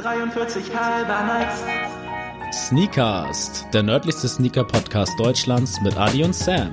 [0.00, 1.62] 43 halber Nights.
[2.68, 6.70] Sneakast, der nördlichste Sneaker-Podcast Deutschlands mit Adi und Sam.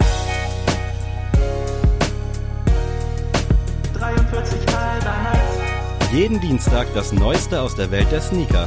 [3.93, 6.13] 43 halber Nights.
[6.13, 8.66] Jeden Dienstag das Neueste aus der Welt der Sneaker.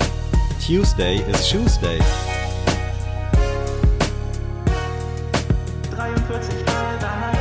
[0.67, 1.99] Tuesday is Shoes Day.
[5.91, 7.39] 43 halber Nights.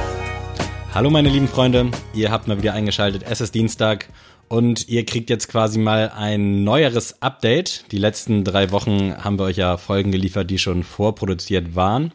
[0.94, 4.08] Hallo meine lieben Freunde, ihr habt mal wieder eingeschaltet, es ist Dienstag
[4.50, 7.86] und ihr kriegt jetzt quasi mal ein neueres Update.
[7.92, 12.12] Die letzten drei Wochen haben wir euch ja Folgen geliefert, die schon vorproduziert waren.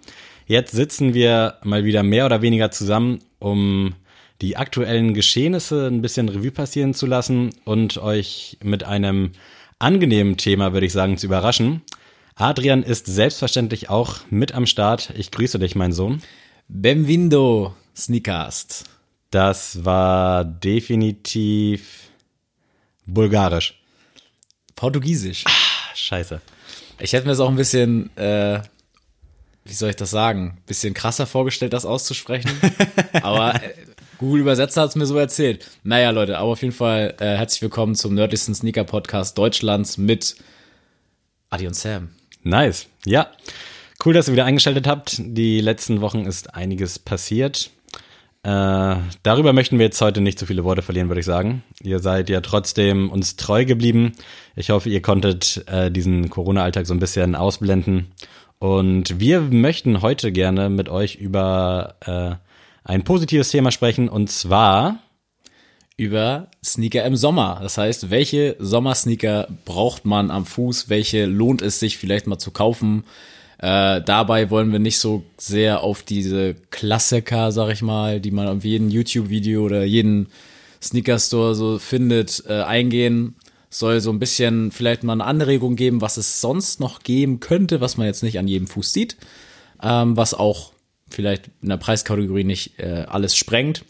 [0.47, 3.95] Jetzt sitzen wir mal wieder mehr oder weniger zusammen, um
[4.42, 9.30] die aktuellen Geschehnisse ein bisschen Revue passieren zu lassen und euch mit einem
[9.78, 11.83] angenehmen Thema, würde ich sagen, zu überraschen.
[12.34, 15.12] Adrian ist selbstverständlich auch mit am Start.
[15.16, 16.20] Ich grüße dich, mein Sohn.
[16.66, 18.84] Benvindo, Sneakast.
[19.30, 22.11] Das war definitiv
[23.06, 23.80] bulgarisch.
[24.74, 25.44] Portugiesisch.
[25.94, 26.41] Scheiße.
[26.98, 28.61] Ich hätte mir das auch ein bisschen, äh,
[29.64, 32.50] wie soll ich das sagen, bisschen krasser vorgestellt, das auszusprechen.
[33.22, 33.74] Aber äh,
[34.19, 35.69] Google Übersetzer hat es mir so erzählt.
[35.83, 40.36] Naja, Leute, aber auf jeden Fall äh, herzlich willkommen zum nördlichsten Sneaker-Podcast Deutschlands mit
[41.50, 42.11] Adi und Sam.
[42.42, 42.86] Nice.
[43.05, 43.33] Ja.
[44.05, 45.16] Cool, dass ihr wieder eingeschaltet habt.
[45.18, 47.70] Die letzten Wochen ist einiges passiert.
[48.45, 51.62] Äh, darüber möchten wir jetzt heute nicht so viele Worte verlieren, würde ich sagen.
[51.83, 54.12] Ihr seid ja trotzdem uns treu geblieben.
[54.55, 58.12] Ich hoffe, ihr konntet äh, diesen Corona-Alltag so ein bisschen ausblenden.
[58.59, 62.34] Und wir möchten heute gerne mit euch über äh,
[62.84, 64.11] ein positives Thema sprechen.
[64.11, 64.98] Und zwar
[65.97, 67.61] über Sneaker im Sommer.
[67.62, 70.91] Das heißt, welche Sommersneaker braucht man am Fuß?
[70.91, 73.05] Welche lohnt es sich vielleicht mal zu kaufen?
[73.58, 78.48] Äh, dabei wollen wir nicht so sehr auf diese Klassiker, sag ich mal, die man
[78.48, 80.28] auf jedem YouTube-Video oder jeden
[80.83, 83.36] Sneaker-Store so findet, äh, eingehen.
[83.70, 87.80] Soll so ein bisschen vielleicht mal eine Anregung geben, was es sonst noch geben könnte,
[87.80, 89.17] was man jetzt nicht an jedem Fuß sieht.
[89.83, 90.73] Ähm, was auch
[91.11, 93.84] vielleicht in der Preiskategorie nicht äh, alles sprengt.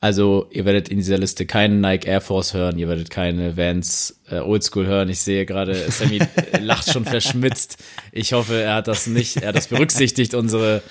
[0.00, 4.20] Also ihr werdet in dieser Liste keinen Nike Air Force hören, ihr werdet keine Vans
[4.30, 5.08] äh, Oldschool hören.
[5.08, 7.78] Ich sehe gerade, Sammy äh, lacht schon verschmitzt.
[8.12, 10.82] Ich hoffe, er hat das nicht, er hat das berücksichtigt, unsere,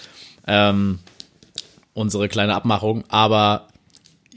[0.45, 0.99] ähm,
[1.93, 3.05] unsere kleine Abmachung.
[3.07, 3.69] Aber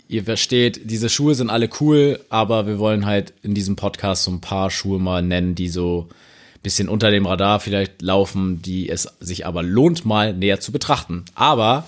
[0.06, 4.30] ihr versteht, diese Schuhe sind alle cool, aber wir wollen halt in diesem Podcast so
[4.30, 6.08] ein paar Schuhe mal nennen, die so
[6.54, 10.70] ein bisschen unter dem Radar vielleicht laufen, die es sich aber lohnt, mal näher zu
[10.70, 11.24] betrachten.
[11.34, 11.86] Aber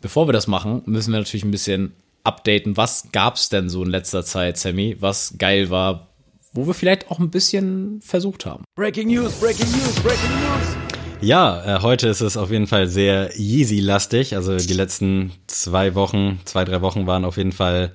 [0.00, 1.92] bevor wir das machen, müssen wir natürlich ein bisschen
[2.24, 2.76] updaten.
[2.76, 4.96] Was gab's denn so in letzter Zeit, Sammy?
[5.00, 6.08] Was geil war,
[6.52, 8.64] wo wir vielleicht auch ein bisschen versucht haben.
[8.74, 10.76] Breaking News, Breaking News, Breaking News.
[11.22, 14.34] Ja, äh, heute ist es auf jeden Fall sehr Yeezy-lastig.
[14.34, 17.92] Also die letzten zwei Wochen, zwei, drei Wochen waren auf jeden Fall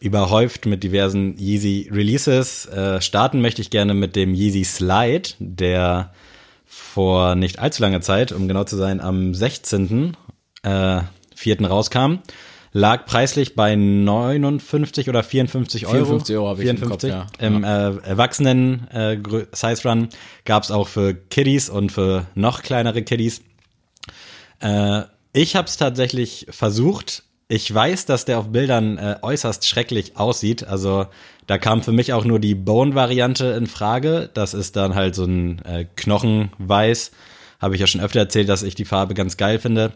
[0.00, 2.66] überhäuft mit diversen Yeezy-Releases.
[2.66, 6.12] Äh, starten möchte ich gerne mit dem Yeezy Slide, der
[6.64, 10.16] vor nicht allzu langer Zeit, um genau zu sein, am 16.
[10.62, 11.02] Äh,
[11.36, 11.66] 4.
[11.66, 12.20] rauskam.
[12.74, 16.04] Lag preislich bei 59 oder 54 Euro.
[16.04, 17.26] 54 Euro habe ich im Kopf, ja.
[17.38, 19.18] Im äh, Erwachsenen äh,
[19.52, 20.08] Size Run
[20.46, 23.42] gab's auch für Kiddies und für noch kleinere Kiddies.
[24.60, 25.02] Äh,
[25.34, 27.24] ich habe es tatsächlich versucht.
[27.48, 30.64] Ich weiß, dass der auf Bildern äh, äußerst schrecklich aussieht.
[30.64, 31.06] Also
[31.46, 34.30] da kam für mich auch nur die Bone-Variante in Frage.
[34.32, 37.10] Das ist dann halt so ein äh, Knochenweiß.
[37.60, 39.92] Habe ich ja schon öfter erzählt, dass ich die Farbe ganz geil finde.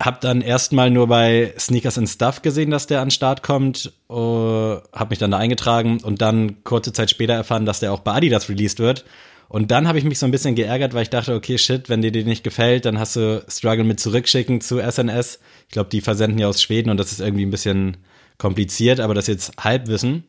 [0.00, 3.92] Hab dann erstmal nur bei Sneakers and Stuff gesehen, dass der an den Start kommt.
[4.10, 8.00] Uh, hab mich dann da eingetragen und dann kurze Zeit später erfahren, dass der auch
[8.00, 9.04] bei Adidas released wird.
[9.48, 12.02] Und dann habe ich mich so ein bisschen geärgert, weil ich dachte, okay, shit, wenn
[12.02, 15.38] dir die nicht gefällt, dann hast du Struggle mit zurückschicken zu SNS.
[15.68, 17.96] Ich glaube, die versenden ja aus Schweden und das ist irgendwie ein bisschen
[18.38, 20.24] kompliziert, aber das jetzt Halbwissen.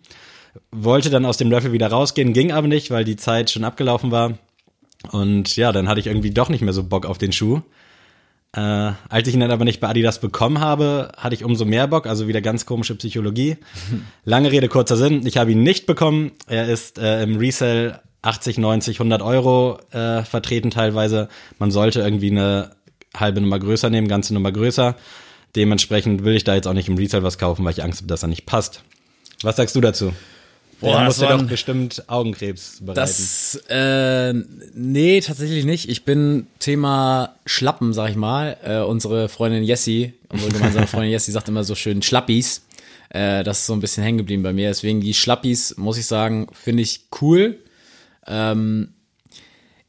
[0.72, 4.11] Wollte dann aus dem Raffle wieder rausgehen, ging aber nicht, weil die Zeit schon abgelaufen
[4.11, 4.38] war.
[5.11, 7.61] Und ja, dann hatte ich irgendwie doch nicht mehr so Bock auf den Schuh.
[8.53, 11.87] Äh, als ich ihn dann aber nicht bei Adidas bekommen habe, hatte ich umso mehr
[11.87, 13.57] Bock, also wieder ganz komische Psychologie.
[14.25, 16.31] Lange Rede, kurzer Sinn, ich habe ihn nicht bekommen.
[16.47, 21.29] Er ist äh, im Resell 80, 90, 100 Euro äh, vertreten teilweise.
[21.59, 22.71] Man sollte irgendwie eine
[23.15, 24.95] halbe Nummer größer nehmen, ganze Nummer größer.
[25.55, 28.07] Dementsprechend will ich da jetzt auch nicht im Resell was kaufen, weil ich Angst habe,
[28.07, 28.83] dass er nicht passt.
[29.43, 30.13] Was sagst du dazu?
[30.79, 32.95] Boah, Der das waren- doch bestimmt Augenkrebs bereiten.
[32.95, 34.33] Das, äh,
[34.75, 35.89] nee, tatsächlich nicht.
[35.89, 38.57] Ich bin Thema Schlappen, sag ich mal.
[38.63, 42.62] Äh, unsere Freundin Jessie, unsere gemeinsame Freundin Jessie sagt immer so schön Schlappis.
[43.09, 44.68] Äh, das ist so ein bisschen hängen geblieben bei mir.
[44.68, 47.57] Deswegen die Schlappis, muss ich sagen, finde ich cool.
[48.27, 48.89] Ähm,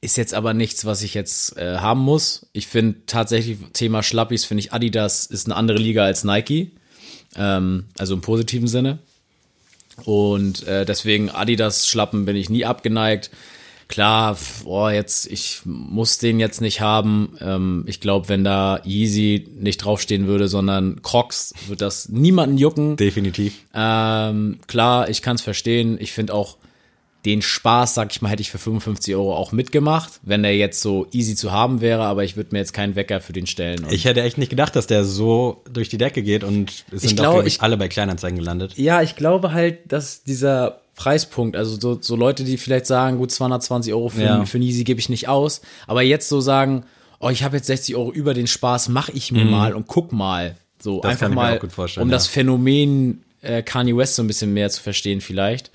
[0.01, 2.47] ist jetzt aber nichts, was ich jetzt äh, haben muss.
[2.53, 6.71] Ich finde tatsächlich Thema Schlappis, finde ich Adidas ist eine andere Liga als Nike.
[7.37, 9.01] Ähm, also im positiven Sinne.
[10.05, 13.31] Und äh, deswegen Adidas-Schlappen bin ich nie abgeneigt.
[13.89, 17.37] Klar, boah, jetzt, ich muss den jetzt nicht haben.
[17.41, 22.97] Ähm, ich glaube, wenn da Yeezy nicht draufstehen würde, sondern Crocs, wird das niemanden jucken.
[22.97, 23.55] Definitiv.
[23.75, 25.97] Ähm, klar, ich kann es verstehen.
[26.01, 26.59] Ich finde auch
[27.29, 30.81] den Spaß, sag ich mal, hätte ich für 55 Euro auch mitgemacht, wenn der jetzt
[30.81, 33.87] so easy zu haben wäre, aber ich würde mir jetzt keinen Wecker für den stellen.
[33.91, 37.17] Ich hätte echt nicht gedacht, dass der so durch die Decke geht und es sind
[37.17, 38.75] glaub ich, ich- alle bei Kleinanzeigen gelandet.
[38.77, 43.31] ja, ich glaube halt, dass dieser Preispunkt, also so, so Leute, die vielleicht sagen, gut,
[43.31, 44.45] 220 Euro für, Ja.
[44.47, 46.85] für einen Easy gebe ich nicht aus, aber jetzt so sagen,
[47.21, 50.13] oh, ich habe jetzt 60 Euro über den Spaß, mach ich mir mal und guck
[50.13, 50.57] mal.
[50.81, 51.01] So Mhm.
[51.03, 52.17] Das einfach mal, auch gut vorstellen, um ja.
[52.17, 55.71] das Phänomen äh, Kanye West so ein bisschen mehr zu verstehen vielleicht.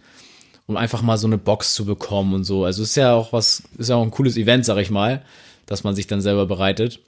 [0.66, 2.64] Um einfach mal so eine Box zu bekommen und so.
[2.64, 5.24] Also ist ja auch was, ist ja auch ein cooles Event, sag ich mal,
[5.66, 7.00] dass man sich dann selber bereitet.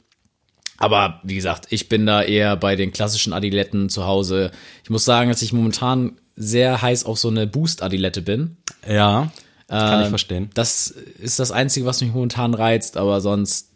[0.77, 4.51] Aber wie gesagt, ich bin da eher bei den klassischen Adiletten zu Hause.
[4.83, 8.57] Ich muss sagen, dass ich momentan sehr heiß auf so eine Boost-Adilette bin.
[8.85, 9.31] Ja,
[9.67, 10.49] das kann ich Ähm, verstehen.
[10.53, 13.71] Das ist das Einzige, was mich momentan reizt, aber sonst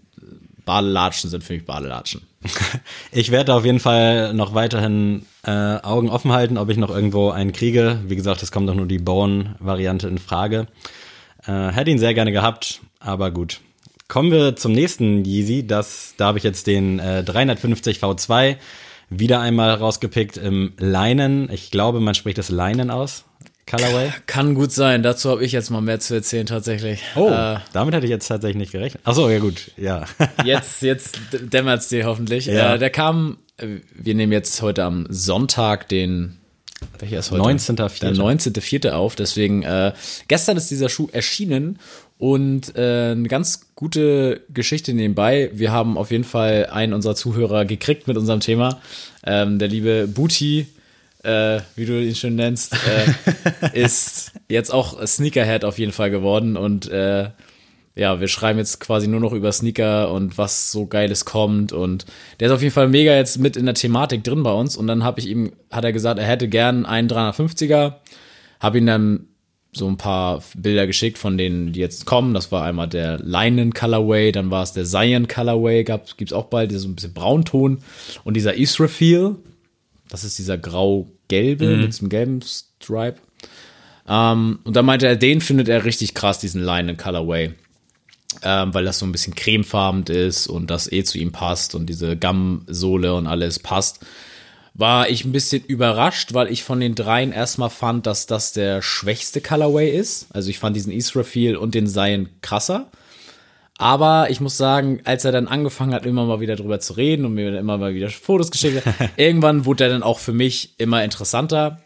[0.66, 2.22] Badelatschen sind für mich Badelatschen.
[3.12, 7.32] Ich werde auf jeden Fall noch weiterhin äh, Augen offen halten, ob ich noch irgendwo
[7.32, 8.00] einen kriege.
[8.06, 10.68] Wie gesagt, es kommt doch nur die Bone-Variante in Frage.
[11.46, 13.62] Äh, hätte ihn sehr gerne gehabt, aber gut.
[14.08, 15.68] Kommen wir zum nächsten Yeezy.
[15.68, 18.58] Das, da habe ich jetzt den äh, 350 V2
[19.10, 21.52] wieder einmal rausgepickt im Leinen.
[21.52, 23.26] Ich glaube, man spricht das Leinen aus.
[23.69, 24.12] Colorway.
[24.25, 27.01] Kann gut sein, dazu habe ich jetzt mal mehr zu erzählen tatsächlich.
[27.16, 29.01] Oh, Äh, damit hätte ich jetzt tatsächlich nicht gerechnet.
[29.06, 30.06] Ach so, ja gut, ja.
[30.44, 32.48] jetzt jetzt dämmert's dir hoffentlich.
[32.48, 32.75] Ja.
[32.75, 36.36] Äh, der kam, äh, wir nehmen jetzt heute am Sonntag den
[37.00, 37.44] welcher ist heute?
[37.44, 38.00] 19.04..
[38.00, 38.92] Der 19.04.
[38.92, 39.92] auf, deswegen äh,
[40.27, 41.77] gestern ist dieser Schuh erschienen
[42.18, 45.51] und äh, eine ganz gute Geschichte nebenbei.
[45.54, 48.80] Wir haben auf jeden Fall einen unserer Zuhörer gekriegt mit unserem Thema.
[49.25, 50.68] Ähm, der liebe Booty,
[51.24, 56.57] äh, wie du ihn schon nennst, äh, ist jetzt auch Sneakerhead auf jeden Fall geworden
[56.57, 57.30] und äh,
[57.95, 62.06] ja, wir schreiben jetzt quasi nur noch über Sneaker und was so geiles kommt und
[62.39, 64.88] der ist auf jeden Fall mega jetzt mit in der Thematik drin bei uns und
[64.88, 67.95] dann habe ich ihm, hat er gesagt, er hätte gern einen 350er,
[68.60, 69.25] habe ihm dann
[69.71, 72.33] so ein paar Bilder geschickt von denen, die jetzt kommen.
[72.33, 76.45] Das war einmal der Leinen Colorway, dann war es der Zion Colorway, gab, gibt's auch
[76.45, 77.80] bald, dieser so ein bisschen Braunton
[78.24, 79.36] und dieser Israfeel,
[80.10, 83.18] das ist dieser grau-gelbe mit diesem gelben Stripe.
[84.08, 87.54] Ähm, und dann meinte er, den findet er richtig krass, diesen Leinen Colorway
[88.44, 91.88] ähm, weil das so ein bisschen cremefarben ist und das eh zu ihm passt und
[91.88, 94.06] diese Gammsohle und alles passt,
[94.74, 98.82] war ich ein bisschen überrascht, weil ich von den dreien erstmal fand, dass das der
[98.82, 100.28] schwächste Colorway ist.
[100.32, 102.90] Also ich fand diesen Israfeel und den Zion krasser.
[103.81, 107.24] Aber ich muss sagen, als er dann angefangen hat, immer mal wieder drüber zu reden
[107.24, 110.74] und mir immer mal wieder Fotos geschickt hat, irgendwann wurde er dann auch für mich
[110.78, 111.80] immer interessanter.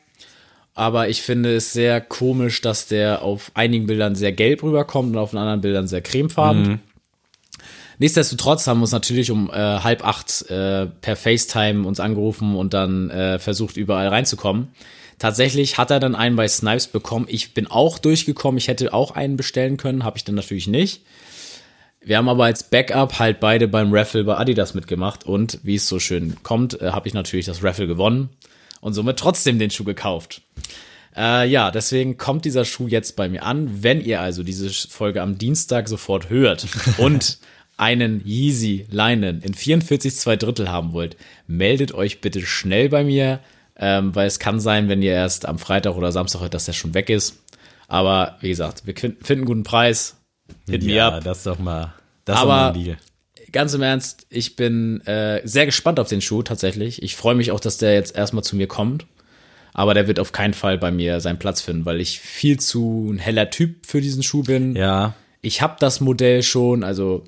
[0.74, 5.20] Aber ich finde es sehr komisch, dass der auf einigen Bildern sehr gelb rüberkommt und
[5.20, 6.82] auf den anderen Bildern sehr cremefarben.
[8.00, 12.74] Nichtsdestotrotz haben wir uns natürlich um äh, halb acht äh, per FaceTime uns angerufen und
[12.74, 14.70] dann äh, versucht, überall reinzukommen.
[15.20, 17.28] Tatsächlich hat er dann einen bei Snipes bekommen.
[17.30, 18.58] Ich bin auch durchgekommen.
[18.58, 21.04] Ich hätte auch einen bestellen können, habe ich dann natürlich nicht.
[22.06, 25.88] Wir haben aber als Backup halt beide beim Raffle bei Adidas mitgemacht und wie es
[25.88, 28.30] so schön kommt, äh, habe ich natürlich das Raffle gewonnen
[28.82, 30.42] und somit trotzdem den Schuh gekauft.
[31.16, 33.84] Äh, ja, deswegen kommt dieser Schuh jetzt bei mir an.
[33.84, 36.68] Wenn ihr also diese Folge am Dienstag sofort hört
[36.98, 37.38] und
[37.78, 41.16] einen Yeezy Leinen in 44 zwei Drittel haben wollt,
[41.48, 43.40] meldet euch bitte schnell bei mir,
[43.78, 46.74] ähm, weil es kann sein, wenn ihr erst am Freitag oder Samstag hört, dass der
[46.74, 47.42] schon weg ist.
[47.88, 50.18] Aber wie gesagt, wir finden einen guten Preis.
[50.70, 51.24] Hit me ja, up.
[51.24, 51.94] das ist doch mal,
[52.26, 52.98] das mal Aber ein Deal.
[53.52, 57.02] ganz im Ernst, ich bin äh, sehr gespannt auf den Schuh tatsächlich.
[57.04, 59.06] Ich freue mich auch, dass der jetzt erstmal zu mir kommt.
[59.76, 63.10] Aber der wird auf keinen Fall bei mir seinen Platz finden, weil ich viel zu
[63.12, 64.76] ein heller Typ für diesen Schuh bin.
[64.76, 67.24] Ja, Ich habe das Modell schon, also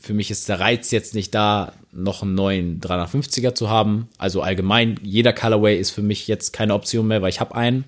[0.00, 4.08] für mich ist der Reiz jetzt nicht da, noch einen neuen 350er zu haben.
[4.18, 7.84] Also allgemein, jeder Colorway ist für mich jetzt keine Option mehr, weil ich habe einen.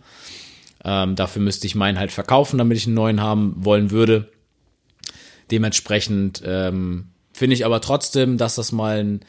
[0.84, 4.28] Ähm, dafür müsste ich meinen halt verkaufen, damit ich einen neuen haben wollen würde.
[5.50, 9.20] Dementsprechend ähm, finde ich aber trotzdem, dass das mal eine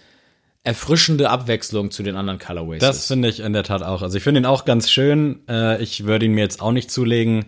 [0.63, 4.01] erfrischende Abwechslung zu den anderen Colorways das finde ich in der Tat auch.
[4.01, 5.39] Also ich finde ihn auch ganz schön.
[5.47, 7.45] Äh, ich würde ihn mir jetzt auch nicht zulegen,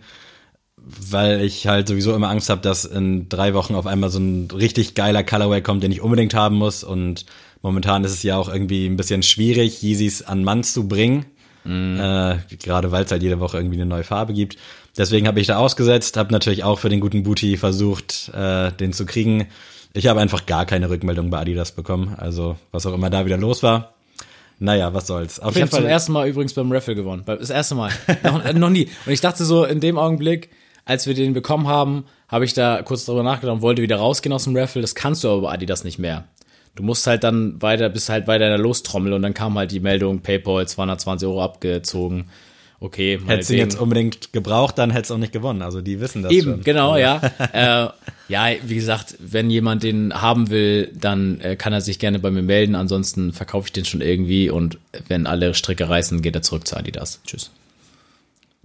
[0.77, 4.49] weil ich halt sowieso immer Angst habe, dass in drei Wochen auf einmal so ein
[4.51, 6.83] richtig geiler Colorway kommt, den ich unbedingt haben muss.
[6.83, 7.25] Und
[7.61, 11.25] momentan ist es ja auch irgendwie ein bisschen schwierig, Yeezys an Mann zu bringen.
[11.99, 14.57] Äh, gerade weil es halt jede Woche irgendwie eine neue Farbe gibt.
[14.99, 18.91] Deswegen habe ich da ausgesetzt, habe natürlich auch für den guten Booty versucht, äh, den
[18.91, 19.47] zu kriegen.
[19.93, 23.37] Ich habe einfach gar keine Rückmeldung bei Adidas bekommen, also was auch immer da wieder
[23.37, 23.93] los war.
[24.59, 25.39] Naja, was soll's.
[25.39, 27.23] Auf Ich habe zum ersten Mal übrigens beim Raffle gewonnen.
[27.25, 27.91] Das erste Mal.
[28.23, 28.89] noch, äh, noch nie.
[29.05, 30.49] Und ich dachte so, in dem Augenblick,
[30.83, 34.33] als wir den bekommen haben, habe ich da kurz drüber nachgedacht und wollte wieder rausgehen
[34.33, 34.81] aus dem Raffle.
[34.81, 36.25] Das kannst du aber bei Adidas nicht mehr.
[36.75, 39.71] Du musst halt dann weiter, bist halt weiter in der Lostrommel und dann kam halt
[39.71, 42.25] die Meldung, PayPal 220 Euro abgezogen.
[42.81, 43.59] Okay, ihn meinetwegen.
[43.59, 45.61] jetzt unbedingt gebraucht, dann hättest du auch nicht gewonnen.
[45.61, 46.61] Also die wissen das Eben, schon.
[46.63, 47.21] genau, ja.
[47.53, 47.89] äh,
[48.29, 52.31] ja, wie gesagt, wenn jemand den haben will, dann äh, kann er sich gerne bei
[52.31, 52.75] mir melden.
[52.75, 54.77] Ansonsten verkaufe ich den schon irgendwie und
[55.09, 57.19] wenn alle Stricke reißen, geht er zurück zu Adidas.
[57.25, 57.51] Tschüss.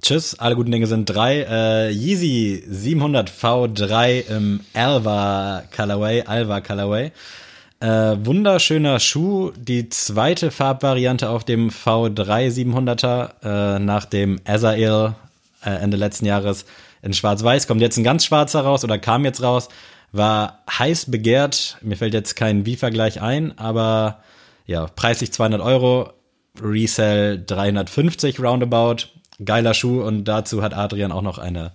[0.03, 1.41] Tschüss, alle guten Dinge sind drei.
[1.49, 7.11] Äh, Yeezy 700 V3 im Alva Colorway, Alva Colorway.
[7.81, 15.15] Äh, wunderschöner Schuh, die zweite Farbvariante auf dem V3 700er äh, nach dem Azael
[15.65, 16.65] äh, Ende letzten Jahres
[17.03, 17.67] in Schwarz-Weiß.
[17.67, 19.69] Kommt jetzt ein ganz schwarzer raus oder kam jetzt raus.
[20.13, 21.77] War heiß begehrt.
[21.83, 24.21] Mir fällt jetzt kein Wie-Vergleich ein, aber
[24.67, 26.13] ja, preislich 200 Euro,
[26.63, 29.09] Resell 350 roundabout.
[29.45, 31.73] Geiler Schuh und dazu hat Adrian auch noch eine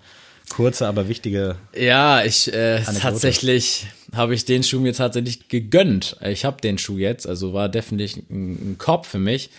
[0.50, 1.56] kurze, aber wichtige.
[1.76, 6.18] Ja, ich äh, tatsächlich habe ich den Schuh mir tatsächlich gegönnt.
[6.22, 9.50] Ich habe den Schuh jetzt, also war definitiv ein, ein Korb für mich.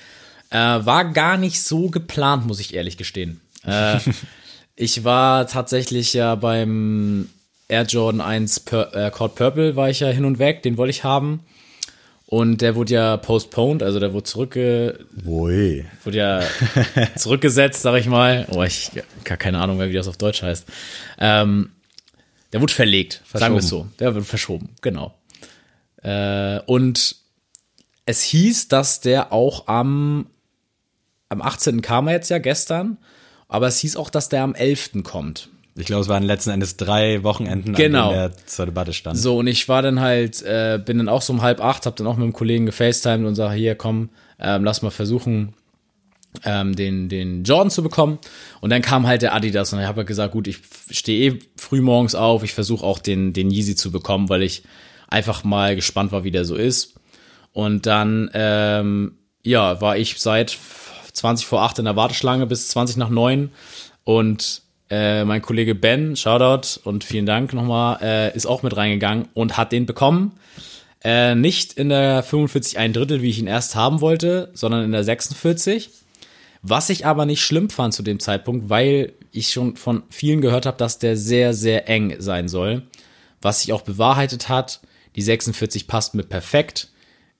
[0.50, 3.40] Äh, war gar nicht so geplant, muss ich ehrlich gestehen.
[3.64, 3.98] Äh,
[4.76, 7.28] ich war tatsächlich ja beim
[7.68, 10.90] Air Jordan 1 Pur äh, Cord Purple war ich ja hin und weg, den wollte
[10.90, 11.44] ich haben.
[12.30, 15.84] Und der wurde ja postponed, also der wurde zurückge Ui.
[16.04, 16.42] wurde ja
[17.16, 18.46] zurückgesetzt, sag ich mal.
[18.52, 18.92] Oh, ich
[19.24, 20.64] gar keine Ahnung mehr, wie das auf Deutsch heißt.
[21.18, 21.72] Ähm,
[22.52, 23.88] der wurde verlegt, sagen wir es so.
[23.98, 25.12] Der wird verschoben, genau.
[26.04, 27.16] Äh, und
[28.06, 30.26] es hieß, dass der auch am,
[31.30, 31.82] am 18.
[31.82, 32.98] kam er jetzt ja gestern,
[33.48, 35.02] aber es hieß auch, dass der am 11.
[35.02, 35.48] kommt.
[35.80, 38.08] Ich glaube, es waren letzten Endes drei Wochenenden, Genau.
[38.10, 39.18] an denen der zur Debatte stand.
[39.18, 41.96] So, und ich war dann halt, äh, bin dann auch so um halb acht, hab
[41.96, 45.54] dann auch mit einem Kollegen gefacetimed und sag, hier, komm, ähm, lass mal versuchen,
[46.44, 48.18] ähm, den, den Jordan zu bekommen.
[48.60, 50.58] Und dann kam halt der Adidas und ich habe gesagt, gut, ich
[50.90, 54.62] stehe eh früh morgens auf, ich versuche auch den, den Yeezy zu bekommen, weil ich
[55.08, 56.94] einfach mal gespannt war, wie der so ist.
[57.52, 60.56] Und dann, ähm, ja, war ich seit
[61.12, 63.50] 20 vor 8 in der Warteschlange bis 20 nach 9
[64.04, 69.28] und äh, mein Kollege Ben, Shoutout und vielen Dank nochmal, äh, ist auch mit reingegangen
[69.34, 70.32] und hat den bekommen.
[71.02, 74.92] Äh, nicht in der 45 ein Drittel, wie ich ihn erst haben wollte, sondern in
[74.92, 75.90] der 46.
[76.62, 80.66] Was ich aber nicht schlimm fand zu dem Zeitpunkt, weil ich schon von vielen gehört
[80.66, 82.82] habe, dass der sehr, sehr eng sein soll.
[83.40, 84.80] Was sich auch bewahrheitet hat.
[85.16, 86.88] Die 46 passt mir perfekt.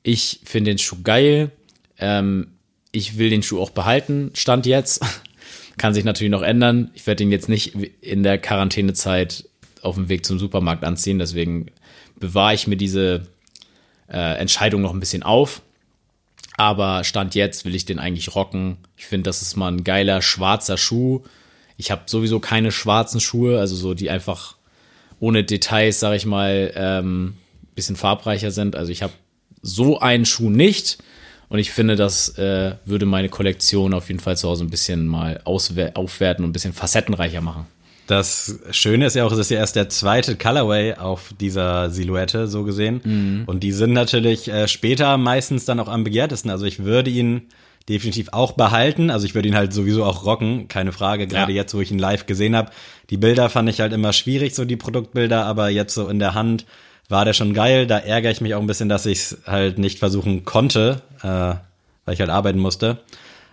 [0.02, 1.50] Ich finde den Schuh geil.
[1.98, 2.52] Ähm,
[2.92, 5.04] ich will den Schuh auch behalten, Stand jetzt.
[5.80, 6.90] Kann sich natürlich noch ändern.
[6.92, 9.48] Ich werde ihn jetzt nicht in der Quarantänezeit
[9.80, 11.18] auf dem Weg zum Supermarkt anziehen.
[11.18, 11.70] Deswegen
[12.16, 13.28] bewahre ich mir diese
[14.06, 15.62] äh, Entscheidung noch ein bisschen auf.
[16.58, 18.76] Aber Stand jetzt will ich den eigentlich rocken.
[18.98, 21.22] Ich finde, das ist mal ein geiler schwarzer Schuh.
[21.78, 24.56] Ich habe sowieso keine schwarzen Schuhe, also so die einfach
[25.18, 27.38] ohne Details, sage ich mal, ähm,
[27.74, 28.76] bisschen farbreicher sind.
[28.76, 29.14] Also ich habe
[29.62, 30.98] so einen Schuh nicht.
[31.50, 35.06] Und ich finde, das äh, würde meine Kollektion auf jeden Fall zu Hause ein bisschen
[35.06, 37.66] mal aufwerten und ein bisschen facettenreicher machen.
[38.06, 42.48] Das Schöne ist ja auch, es ist ja erst der zweite Colorway auf dieser Silhouette,
[42.48, 43.00] so gesehen.
[43.04, 43.42] Mhm.
[43.46, 46.50] Und die sind natürlich äh, später meistens dann auch am begehrtesten.
[46.50, 47.42] Also ich würde ihn
[47.88, 49.10] definitiv auch behalten.
[49.10, 51.26] Also ich würde ihn halt sowieso auch rocken, keine Frage.
[51.26, 51.56] Gerade Ja.
[51.58, 52.70] jetzt, wo ich ihn live gesehen habe.
[53.10, 56.34] Die Bilder fand ich halt immer schwierig, so die Produktbilder, aber jetzt so in der
[56.34, 56.64] Hand
[57.10, 57.86] war der schon geil.
[57.86, 61.26] Da ärgere ich mich auch ein bisschen, dass ich es halt nicht versuchen konnte, äh,
[62.04, 62.98] weil ich halt arbeiten musste.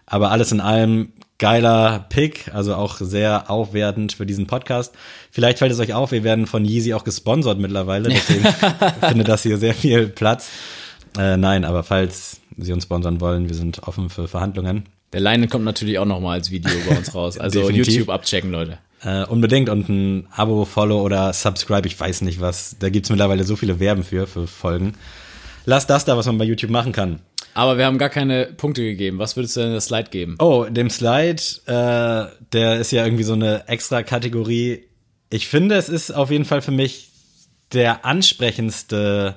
[0.06, 1.10] Aber alles in allem
[1.40, 4.94] geiler Pick, also auch sehr aufwertend für diesen Podcast.
[5.32, 8.46] Vielleicht fällt es euch auf, wir werden von Yeezy auch gesponsert mittlerweile, deswegen
[9.08, 10.50] findet das hier sehr viel Platz.
[11.18, 14.86] Äh, nein, aber falls sie uns sponsern wollen, wir sind offen für Verhandlungen.
[15.14, 17.38] Der Leinen kommt natürlich auch noch mal als Video bei uns raus.
[17.38, 17.70] Also.
[17.70, 18.80] YouTube abchecken, Leute.
[19.04, 22.77] Äh, unbedingt und ein Abo, Follow oder Subscribe, ich weiß nicht was.
[22.80, 24.94] Da gibt's mittlerweile so viele Werben für, für Folgen.
[25.66, 27.20] Lass das da, was man bei YouTube machen kann.
[27.54, 29.20] Aber wir haben gar keine Punkte gegeben.
[29.20, 30.36] Was würdest du denn das Slide geben?
[30.39, 34.84] Oh, dem Slide, äh, der ist ja irgendwie so eine extra Kategorie.
[35.30, 37.10] Ich finde, es ist auf jeden Fall für mich
[37.74, 39.36] der ansprechendste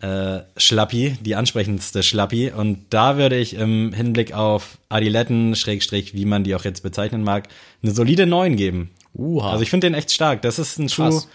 [0.00, 2.50] äh, Schlappi, die ansprechendste Schlappi.
[2.50, 7.22] Und da würde ich im Hinblick auf Adiletten, Schrägstrich, wie man die auch jetzt bezeichnen
[7.22, 7.48] mag,
[7.82, 8.90] eine solide 9 geben.
[9.14, 9.50] Uha.
[9.50, 10.42] Also ich finde den echt stark.
[10.42, 11.04] Das ist ein Schuh.
[11.04, 11.28] Krass.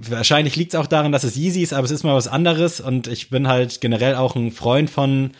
[0.00, 2.80] Wahrscheinlich liegt es auch daran, dass es Yeezy ist, aber es ist mal was anderes.
[2.80, 5.30] Und ich bin halt generell auch ein Freund von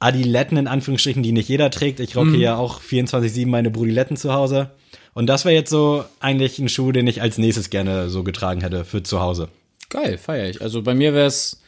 [0.00, 2.00] Adiletten in Anführungsstrichen, die nicht jeder trägt.
[2.00, 4.70] Ich rocke ja auch 24-7 meine Brudiletten zu Hause.
[5.12, 8.60] Und das wäre jetzt so eigentlich ein Schuh, den ich als nächstes gerne so getragen
[8.60, 9.48] hätte für zu Hause.
[9.90, 10.62] Geil, feier ich.
[10.62, 11.60] Also bei mir wäre es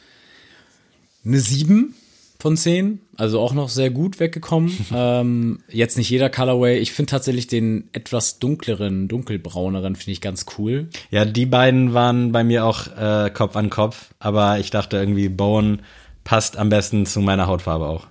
[1.25, 1.93] eine 7.
[2.39, 4.71] von 10, also auch noch sehr gut weggekommen.
[4.93, 6.77] ähm, jetzt nicht jeder Colorway.
[6.77, 10.89] Ich finde tatsächlich den etwas dunkleren, dunkelbrauneren finde ich ganz cool.
[11.09, 15.29] Ja, die beiden waren bei mir auch äh, Kopf an Kopf, aber ich dachte irgendwie,
[15.29, 15.79] Bone
[16.23, 18.07] passt am besten zu meiner Hautfarbe auch.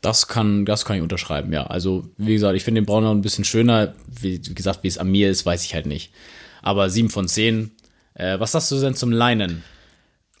[0.00, 1.68] Das kann, das kann ich unterschreiben, ja.
[1.68, 3.94] Also, wie gesagt, ich finde den braunen ein bisschen schöner.
[4.20, 6.12] Wie gesagt, wie es an mir ist, weiß ich halt nicht.
[6.60, 7.70] Aber 7 von 10.
[8.22, 9.64] Äh, was sagst du denn zum Leinen?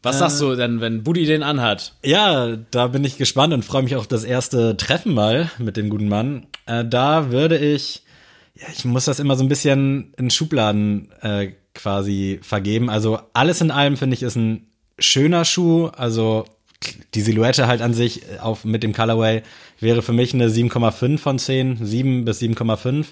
[0.02, 1.94] Was sagst du denn, wenn Buddy den anhat?
[2.04, 5.90] Ja, da bin ich gespannt und freue mich auf das erste Treffen mal mit dem
[5.90, 6.46] guten Mann.
[6.66, 8.02] Äh, da würde ich,
[8.56, 12.90] ja, ich muss das immer so ein bisschen in Schubladen äh, quasi vergeben.
[12.90, 14.66] Also alles in allem finde ich ist ein
[14.98, 15.86] schöner Schuh.
[15.96, 16.46] Also
[17.14, 19.42] die Silhouette halt an sich äh, auf, mit dem Colorway
[19.78, 23.06] wäre für mich eine 7,5 von 10, 7 bis 7,5.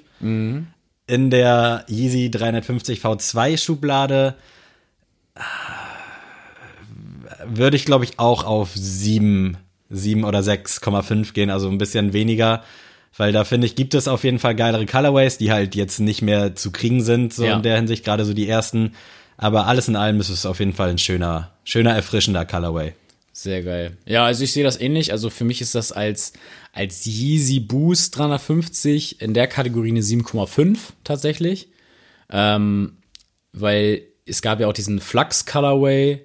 [1.06, 4.34] In der Yeezy 350 V2 Schublade
[7.46, 9.56] würde ich, glaube ich, auch auf 7,
[9.88, 12.62] 7 oder 6,5 gehen, also ein bisschen weniger.
[13.16, 16.22] Weil da finde ich, gibt es auf jeden Fall geilere Colorways, die halt jetzt nicht
[16.22, 17.56] mehr zu kriegen sind, so Ja.
[17.56, 18.92] in der Hinsicht, gerade so die ersten.
[19.36, 22.94] Aber alles in allem ist es auf jeden Fall ein schöner, schöner, erfrischender Colorway.
[23.32, 23.96] Sehr geil.
[24.06, 25.12] Ja, also ich sehe das ähnlich.
[25.12, 26.34] Also für mich ist das als,
[26.72, 31.68] als Yeezy Boost 350 in der Kategorie eine 7,5 tatsächlich.
[32.30, 32.98] Ähm,
[33.52, 36.22] weil es gab ja auch diesen Flux Colorway,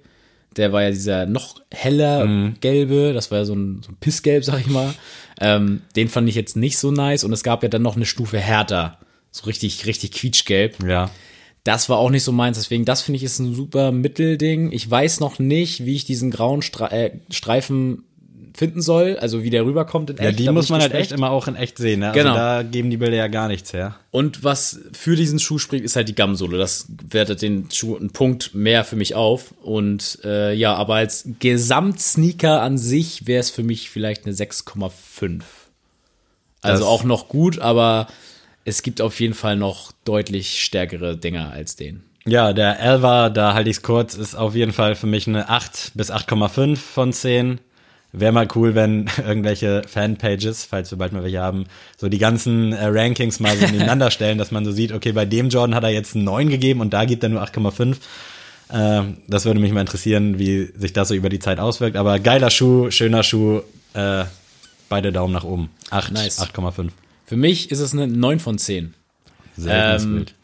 [0.55, 4.43] der war ja dieser noch heller gelbe, das war ja so ein, so ein Pissgelb,
[4.45, 4.93] sag ich mal.
[5.41, 8.05] Ähm, den fand ich jetzt nicht so nice und es gab ja dann noch eine
[8.05, 8.99] Stufe härter.
[9.31, 10.81] So richtig, richtig quietschgelb.
[10.87, 11.11] Ja.
[11.65, 14.71] Das war auch nicht so meins, deswegen das finde ich ist ein super Mittelding.
[14.71, 18.03] Ich weiß noch nicht, wie ich diesen grauen Stre äh, Streifen
[18.57, 20.39] finden soll, also wie der rüberkommt in Ja, echt.
[20.39, 21.99] die da bin muss man halt echt immer auch in echt sehen.
[21.99, 22.11] Ne?
[22.13, 22.29] Genau.
[22.31, 23.95] Also da geben die Bilder ja gar nichts her.
[24.11, 26.57] Und was für diesen Schuh spricht, ist halt die Gamsohle.
[26.57, 29.53] Das wertet den Schuh einen Punkt mehr für mich auf.
[29.61, 35.41] Und äh, ja, aber als Gesamtsneaker an sich wäre es für mich vielleicht eine 6,5.
[36.61, 38.07] Also Das- auch noch gut, aber
[38.63, 42.03] es gibt auf jeden Fall noch deutlich stärkere Dinger als den.
[42.27, 45.47] Ja, der Elva, da halte ich es kurz, ist auf jeden Fall für mich eine
[45.49, 47.59] 8 bis 8,5 von 10.
[48.17, 51.65] Wäre mal cool, wenn irgendwelche Fanpages, falls wir bald mal welche haben,
[51.97, 55.25] so die ganzen äh, Rankings mal so nebeneinander stellen, dass man so sieht, okay, bei
[55.25, 57.97] dem Jordan hat er jetzt einen 9 gegeben und da gibt er nur 8,5.
[58.71, 61.97] Ähm, das würde mich mal interessieren, wie sich das so über die Zeit auswirkt.
[61.97, 63.61] Aber geiler Schuh, schöner Schuh,
[63.93, 64.25] äh,
[64.89, 65.69] beide Daumen nach oben.
[65.91, 66.39] 8, Nice.
[66.41, 66.89] 8,5.
[67.25, 68.93] Für mich ist es eine 9 von 10.
[69.57, 70.34] Seltenes Ähm, Bild.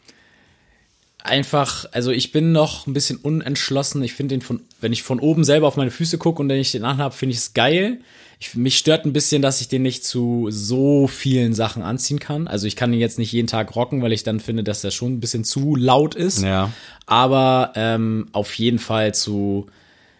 [1.22, 4.02] Einfach, also ich bin noch ein bisschen unentschlossen.
[4.02, 6.58] Ich finde den von, wenn ich von oben selber auf meine Füße gucke und wenn
[6.58, 8.00] ich den anhabe, finde ich es geil.
[8.40, 12.48] Ich, mich stört ein bisschen, dass ich den nicht zu so vielen Sachen anziehen kann.
[12.48, 14.90] Also ich kann ihn jetzt nicht jeden Tag rocken, weil ich dann finde, dass der
[14.90, 16.42] schon ein bisschen zu laut ist.
[16.42, 16.72] Ja.
[17.06, 19.68] Aber ähm, auf jeden Fall zu,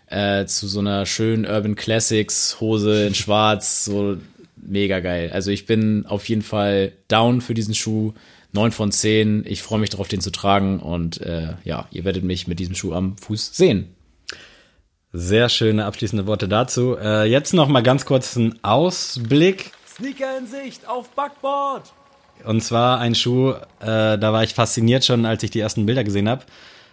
[0.07, 4.19] äh, zu so einer schönen Urban Classics Hose in Schwarz, so
[4.57, 5.31] mega geil.
[5.33, 8.13] Also ich bin auf jeden Fall down für diesen Schuh.
[8.53, 9.45] 9 von 10.
[9.47, 10.81] Ich freue mich darauf, den zu tragen.
[10.81, 13.95] Und äh, ja, ihr werdet mich mit diesem Schuh am Fuß sehen.
[15.13, 16.97] Sehr schöne abschließende Worte dazu.
[16.97, 19.73] Äh, jetzt noch mal ganz kurz ein Ausblick.
[19.87, 21.93] Sneaker in Sicht auf Backboard.
[22.45, 26.03] Und zwar ein Schuh, äh, da war ich fasziniert schon, als ich die ersten Bilder
[26.03, 26.45] gesehen habe.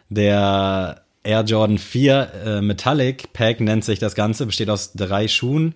[0.10, 5.76] Der Air Jordan 4 äh, Metallic Pack nennt sich das Ganze, besteht aus drei Schuhen.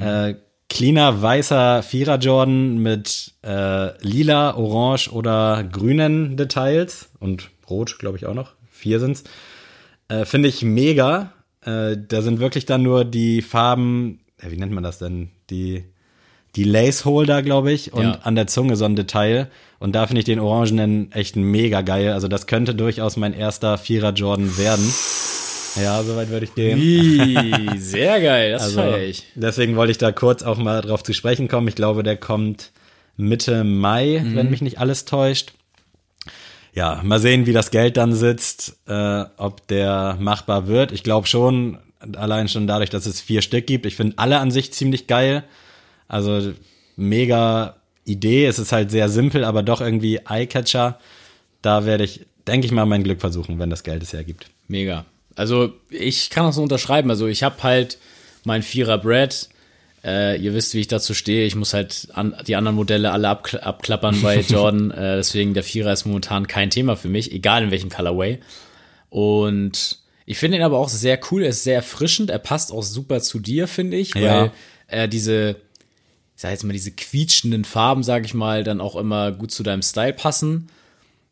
[0.00, 0.34] Äh,
[0.68, 8.26] cleaner weißer Vierer Jordan mit äh, lila, orange oder grünen Details und rot, glaube ich
[8.26, 8.52] auch noch.
[8.70, 9.24] Vier sind's.
[10.08, 11.32] Äh, Finde ich mega.
[11.64, 15.30] Äh, da sind wirklich dann nur die Farben, ja, wie nennt man das denn?
[15.50, 15.84] Die,
[16.54, 18.18] die Lace-Holder, glaube ich, und Ja.
[18.22, 19.50] an der Zunge so ein Detail.
[19.80, 22.12] Und da finde ich den Orangenen echt mega geil.
[22.12, 24.92] Also das könnte durchaus mein erster Vierer Jordan werden.
[25.82, 26.78] Ja, soweit würde ich gehen.
[26.80, 29.24] Wie, sehr geil, das Also, feier ich.
[29.34, 31.68] deswegen wollte ich da kurz auch mal drauf zu sprechen kommen.
[31.68, 32.72] Ich glaube, der kommt
[33.16, 34.36] Mitte Mai, Mhm.
[34.36, 35.52] wenn mich nicht alles täuscht.
[36.74, 40.92] Ja, mal sehen, wie das Geld dann sitzt, äh, ob der machbar wird.
[40.92, 41.78] Ich glaube schon,
[42.16, 43.86] allein schon dadurch, dass es vier Stück gibt.
[43.86, 45.42] Ich finde alle an sich ziemlich geil.
[46.06, 46.52] Also
[46.96, 48.46] mega Idee.
[48.46, 50.98] Es ist halt sehr simpel, aber doch irgendwie Eyecatcher.
[51.62, 54.46] Da werde ich, denke ich mal, mein Glück versuchen, wenn das Geld es hergibt.
[54.68, 55.04] Mega.
[55.38, 57.08] Also ich kann das so unterschreiben.
[57.10, 57.98] Also ich habe halt
[58.44, 59.48] mein Vierer Brad.
[60.04, 61.44] Äh, ihr wisst, wie ich dazu stehe.
[61.46, 64.90] Ich muss halt an, die anderen Modelle alle abkl abklappern bei Jordan.
[64.90, 68.38] äh, deswegen der Vierer ist momentan kein Thema für mich, egal in welchem Colorway.
[69.10, 71.42] Und ich finde ihn aber auch sehr cool.
[71.42, 72.30] Er ist sehr erfrischend.
[72.30, 74.52] Er passt auch super zu dir, finde ich, weil Ja.
[74.86, 75.56] er diese,
[76.36, 79.62] ich sag jetzt mal, diese quietschenden Farben, sage ich mal, dann auch immer gut zu
[79.62, 80.68] deinem Style passen.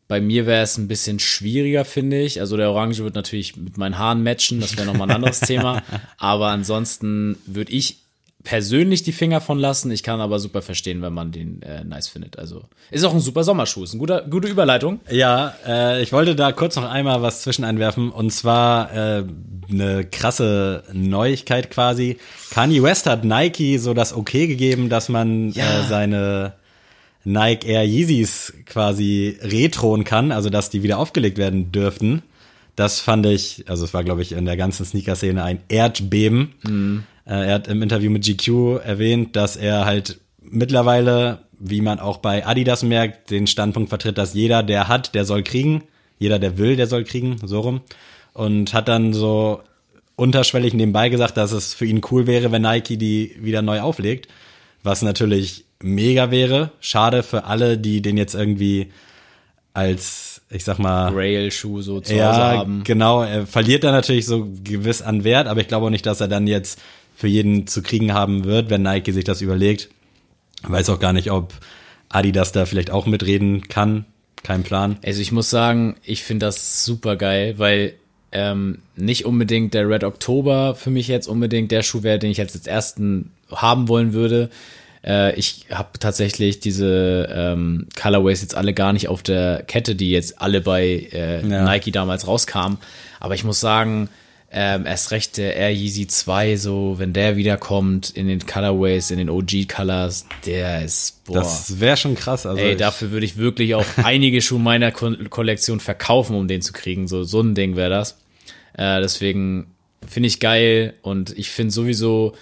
[0.07, 2.39] Bei mir wäre es ein bisschen schwieriger, finde ich.
[2.39, 5.81] Also der Orange wird natürlich mit meinen Haaren matchen, das wäre nochmal ein anderes Thema.
[6.17, 7.97] Aber ansonsten würde ich
[8.43, 9.91] persönlich die Finger von lassen.
[9.91, 12.39] Ich kann aber super verstehen, wenn man den äh, nice findet.
[12.39, 13.83] Also ist auch ein super Sommerschuh.
[13.83, 15.01] Ist eine gute, gute Überleitung.
[15.11, 19.23] Ja, äh, ich wollte da kurz noch einmal was zwischen einwerfen und zwar äh,
[19.69, 22.19] eine krasse Neuigkeit quasi.
[22.51, 25.81] Kanye West hat Nike so das Okay gegeben, dass man Ja.
[25.81, 26.53] äh, seine
[27.27, 32.21] Nike Air Yeezys quasi retronen kann, also dass die wieder aufgelegt werden dürften.
[32.77, 36.53] Das fand ich, also es war glaube ich in der ganzen Sneaker-Szene ein Erdbeben.
[37.25, 42.17] Äh, er hat im Interview mit GQ erwähnt, dass er halt mittlerweile, wie man auch
[42.17, 45.83] bei Adidas merkt, den Standpunkt vertritt, dass jeder, der hat, der soll kriegen.
[46.19, 47.81] Jeder, der will, der soll kriegen, so rum.
[48.33, 49.61] Und hat dann so
[50.15, 54.29] unterschwellig nebenbei gesagt, dass es für ihn cool wäre, wenn Nike die wieder neu auflegt.
[54.83, 56.71] Was natürlich mega wäre.
[56.79, 58.91] Schade für alle, die den jetzt irgendwie
[59.73, 62.83] als, ich sag mal, Rail-Schuh so zu Hause ja, haben.
[62.83, 63.21] genau.
[63.21, 66.27] Er verliert dann natürlich so gewiss an Wert, aber ich glaube auch nicht, dass er
[66.27, 66.79] dann jetzt
[67.15, 69.89] für jeden zu kriegen haben wird, wenn Nike sich das überlegt.
[70.63, 71.53] Weiß auch gar nicht, ob
[72.09, 74.05] Adidas da vielleicht auch mitreden kann.
[74.43, 74.97] Kein Plan.
[75.03, 77.93] Also ich muss sagen, ich finde das super geil, weil
[78.31, 82.37] ähm, nicht unbedingt der Red Oktober für mich jetzt unbedingt der Schuh wäre, den ich
[82.37, 84.49] jetzt als ersten haben wollen würde.
[85.05, 90.11] Äh, ich habe tatsächlich diese ähm, Colorways jetzt alle gar nicht auf der Kette, die
[90.11, 91.63] jetzt alle bei äh, Ja.
[91.63, 92.77] Nike damals rauskamen.
[93.19, 94.09] Aber ich muss sagen,
[94.49, 99.17] ähm, erst recht der Air Yeezy 2, so wenn der wiederkommt in den Colorways, in
[99.17, 101.35] den OG Colors, der ist boah.
[101.35, 102.45] Das wäre schon krass.
[102.45, 106.61] Also Ey, dafür würde ich wirklich auch einige Schuhe meiner Ko Kollektion verkaufen, um den
[106.61, 107.09] zu kriegen.
[107.09, 108.17] So, so ein Ding wäre das.
[108.77, 109.67] Äh, deswegen
[110.07, 112.33] finde ich geil und ich finde sowieso,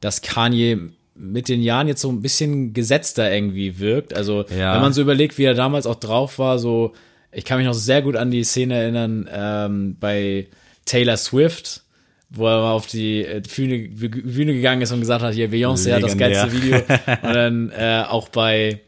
[0.00, 0.78] dass Kanye
[1.14, 4.14] mit den Jahren jetzt so ein bisschen gesetzter irgendwie wirkt.
[4.14, 4.74] Also, Ja.
[4.74, 6.92] wenn man so überlegt, wie er damals auch drauf war, so,
[7.32, 10.46] ich kann mich noch sehr gut an die Szene erinnern, ähm, bei
[10.84, 11.82] Taylor Swift,
[12.30, 15.92] wo er mal auf die äh, Bühne, Bühne gegangen ist und gesagt hat, hier, Beyoncé
[15.94, 16.76] hat das geilste Video.
[17.22, 18.80] Und dann äh, auch bei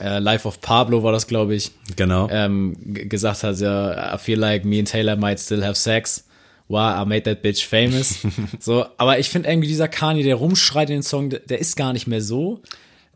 [0.00, 2.28] äh, Life of Pablo war das, glaube ich, genau.
[2.30, 6.25] ähm, gesagt hat, ja, I feel like me and Taylor might still have sex.
[6.68, 8.18] Wow, I made that bitch famous.
[8.60, 11.92] so, aber ich finde irgendwie dieser Kanye, der rumschreit in den Song, der, ist gar
[11.92, 12.60] nicht mehr so.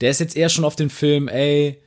[0.01, 1.79] Der ist jetzt eher schon auf den Film, ey,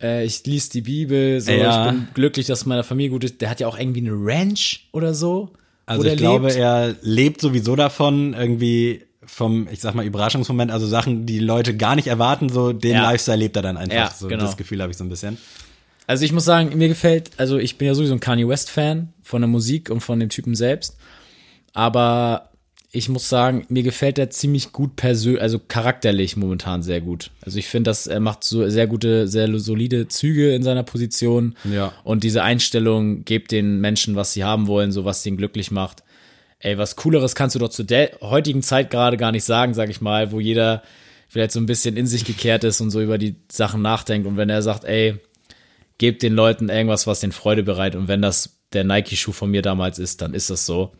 [0.00, 1.86] äh, ich lies die Bibel, so, Ja.
[1.86, 3.40] ich bin glücklich, dass meiner Familie gut ist.
[3.40, 5.50] Der hat ja auch irgendwie eine Ranch oder so.
[5.86, 6.58] Also ich glaube, lebt.
[6.58, 11.96] er lebt sowieso davon, irgendwie vom, ich sag mal, Überraschungsmoment, also Sachen, die Leute gar
[11.96, 13.02] nicht erwarten, so den Ja.
[13.10, 13.94] Lifestyle lebt er dann einfach.
[13.96, 14.44] Ja, so, genau.
[14.44, 15.38] Das Gefühl habe ich so ein bisschen.
[16.06, 19.12] Also ich muss sagen, mir gefällt, also ich bin ja sowieso ein Kanye West Fan
[19.22, 20.96] von der Musik und von dem Typen selbst.
[21.72, 22.50] Aber
[22.94, 27.32] ich muss sagen, mir gefällt er ziemlich gut persönlich, also charakterlich momentan sehr gut.
[27.40, 31.56] Also ich finde, dass er macht so sehr gute, sehr solide Züge in seiner Position.
[31.64, 31.92] Ja.
[32.04, 35.72] Und diese Einstellung gibt den Menschen, was sie haben wollen, so was sie ihn glücklich
[35.72, 36.04] macht.
[36.60, 39.90] Ey, was cooleres kannst du doch zu der heutigen Zeit gerade gar nicht sagen, sag
[39.90, 40.82] ich mal, wo jeder
[41.28, 44.28] vielleicht so ein bisschen in sich gekehrt ist und so über die Sachen nachdenkt.
[44.28, 45.18] Und wenn er sagt, ey,
[45.98, 47.98] gebt den Leuten irgendwas, was den Freude bereitet.
[48.00, 50.92] Und wenn das der Nike-Schuh von mir damals ist, dann ist das so.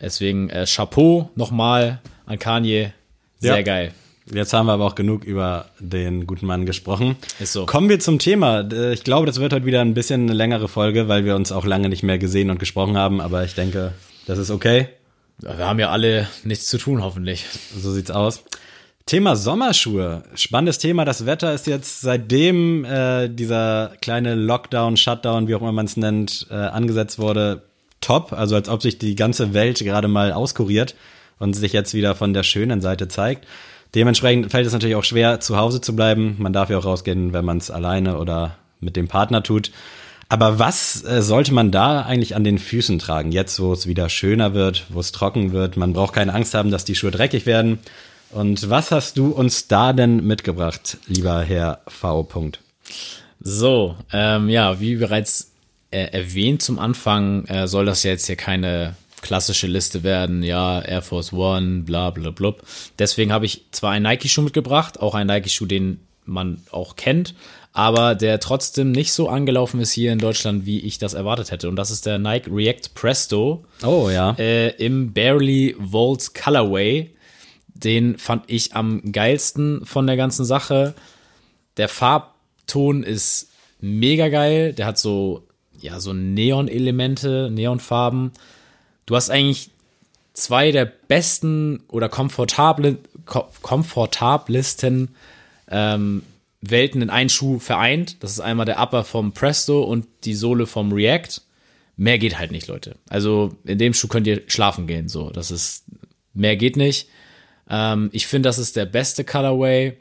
[0.00, 2.92] Deswegen äh, Chapeau nochmal an Kanye.
[3.38, 3.62] Sehr Ja.
[3.62, 3.92] geil.
[4.32, 7.16] Jetzt haben wir aber auch genug über den guten Mann gesprochen.
[7.38, 7.64] Ist so.
[7.64, 8.68] Kommen wir zum Thema.
[8.90, 11.64] Ich glaube, das wird heute wieder ein bisschen eine längere Folge, weil wir uns auch
[11.64, 13.92] lange nicht mehr gesehen und gesprochen haben, aber ich denke,
[14.26, 14.88] das ist okay.
[15.38, 17.44] Wir haben ja alle nichts zu tun, hoffentlich.
[17.78, 18.42] So sieht's aus.
[19.08, 20.24] Thema Sommerschuhe.
[20.34, 21.04] Spannendes Thema.
[21.04, 25.96] Das Wetter ist jetzt seitdem äh, dieser kleine Lockdown, Shutdown, wie auch immer man es
[25.96, 27.62] nennt, äh, angesetzt wurde,
[28.00, 28.32] top.
[28.32, 30.96] Also als ob sich die ganze Welt gerade mal auskuriert
[31.38, 33.46] und sich jetzt wieder von der schönen Seite zeigt.
[33.94, 36.34] Dementsprechend fällt es natürlich auch schwer, zu Hause zu bleiben.
[36.40, 39.70] Man darf ja auch rausgehen, wenn man es alleine oder mit dem Partner tut.
[40.28, 43.30] Aber was äh, sollte man da eigentlich an den Füßen tragen?
[43.30, 45.76] Jetzt, wo es wieder schöner wird, wo es trocken wird.
[45.76, 47.78] Man braucht keine Angst haben, dass die Schuhe dreckig werden.
[48.36, 52.22] Und was hast du uns da denn mitgebracht, lieber Herr V.
[52.22, 52.60] Punkt?
[53.40, 55.52] So, ähm, ja, wie bereits
[55.90, 60.82] äh, erwähnt zum Anfang, äh, soll das ja jetzt hier keine klassische Liste werden, ja,
[60.82, 62.52] Air Force One, bla bla bla.
[62.98, 67.34] Deswegen habe ich zwar einen Nike-Schuh mitgebracht, auch einen Nike-Schuh, den man auch kennt,
[67.72, 71.70] aber der trotzdem nicht so angelaufen ist hier in Deutschland, wie ich das erwartet hätte.
[71.70, 74.32] Und das ist der Nike React Presto Oh ja.
[74.38, 77.15] äh, im Barely Volts Colorway.
[77.82, 80.94] Den fand ich am geilsten von der ganzen Sache.
[81.76, 84.72] Der Farbton ist mega geil.
[84.72, 85.46] Der hat so,
[85.80, 88.32] ja, so Neon-Elemente, Neonfarben.
[89.04, 89.70] Du hast eigentlich
[90.32, 95.08] zwei der besten oder komfortable, ko komfortablesten
[95.68, 96.22] ähm,
[96.60, 98.22] Welten in einen Schuh vereint.
[98.22, 101.40] Das ist einmal der Upper vom Presto und die Sohle vom React.
[101.96, 102.96] Mehr geht halt nicht, Leute.
[103.08, 105.08] Also in dem Schuh könnt ihr schlafen gehen.
[105.08, 105.84] So, das ist
[106.34, 107.08] mehr geht nicht.
[107.68, 109.96] Ähm, ich finde, das ist der beste Colorway.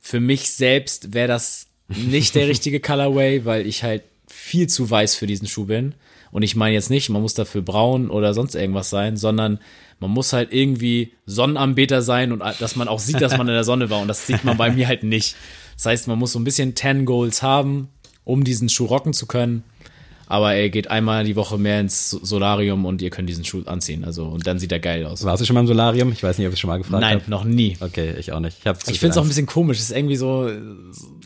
[0.00, 5.14] Für mich selbst wäre das nicht der richtige Colorway, weil ich halt viel zu weiß
[5.14, 5.94] für diesen Schuh bin.
[6.30, 9.58] Und ich meine jetzt nicht, man muss dafür braun oder sonst irgendwas sein, sondern
[9.98, 13.64] man muss halt irgendwie Sonnenanbeter sein und dass man auch sieht, dass man in der
[13.64, 14.00] Sonne war.
[14.00, 15.36] Und das sieht man bei mir halt nicht.
[15.74, 17.88] Das heißt, man muss so ein bisschen 10 Goals haben,
[18.24, 19.64] um diesen Schuh rocken zu können.
[20.30, 24.04] Aber er geht einmal die Woche mehr ins Solarium und ihr könnt diesen Schuh anziehen.
[24.04, 25.24] Also, und dann sieht er geil aus.
[25.24, 26.12] Warst du schon mal im Solarium?
[26.12, 27.16] Ich weiß nicht, ob ich schon mal gefragt habe.
[27.16, 27.76] Nein, noch nie.
[27.80, 28.58] Okay, ich auch nicht.
[28.62, 29.78] Ich, Ich finde es auch ein bisschen komisch.
[29.78, 30.50] Es ist irgendwie so,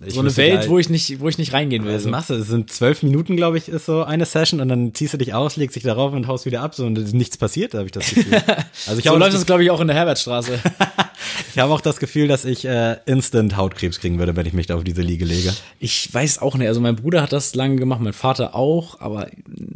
[0.07, 1.95] so eine Welt, wo ich nicht, wo ich nicht reingehen will.
[1.95, 2.35] Was machst du?
[2.35, 5.35] Es sind zwölf Minuten, glaube ich, ist so eine Session und dann ziehst du dich
[5.35, 8.09] aus, legst dich darauf und haust wieder ab so und nichts passiert, habe ich das
[8.15, 8.41] Gefühl.
[8.87, 10.59] Also ich So habe läuft das, glaube ich, auch in der Herbertstraße.
[11.55, 14.67] ich habe auch das Gefühl, dass ich äh, instant Hautkrebs kriegen würde, wenn ich mich
[14.67, 15.53] da auf diese Liege lege.
[15.79, 16.69] Ich weiß auch nicht.
[16.69, 19.29] Also mein Bruder hat das lange gemacht, mein Vater auch, aber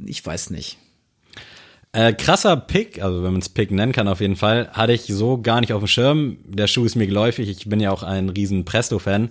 [0.04, 0.78] ich weiß nicht.
[1.92, 5.06] Äh, krasser Pick, also wenn man es Pick nennen kann auf jeden Fall, hatte ich
[5.06, 6.36] so gar nicht auf dem Schirm.
[6.44, 9.30] Der Schuh ist mir geläufig, ich bin ja auch ein riesen Presto-Fan.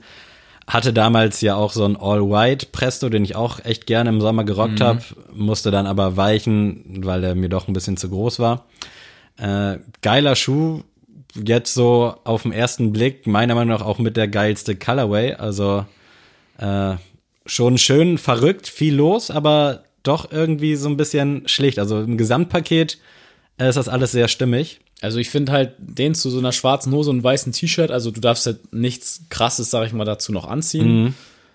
[0.65, 4.45] Hatte damals ja auch so ein All-White Presto, den ich auch echt gerne im Sommer
[4.45, 8.65] gerockt hab, musste dann aber weichen, weil der mir doch ein bisschen zu groß war.
[9.37, 10.81] Äh, geiler Schuh,
[11.35, 15.85] jetzt so auf den ersten Blick, meiner Meinung nach auch mit der geilste Colorway, also
[16.57, 16.95] äh,
[17.45, 21.79] schon schön verrückt, viel los, aber doch irgendwie so ein bisschen schlicht.
[21.79, 22.97] Also im Gesamtpaket
[23.58, 24.79] äh, ist das alles sehr stimmig.
[25.01, 28.21] Also ich finde halt den zu so einer schwarzen Hose und weißen T-Shirt, also du
[28.21, 31.13] darfst halt nichts krasses, sag ich mal, dazu noch anziehen.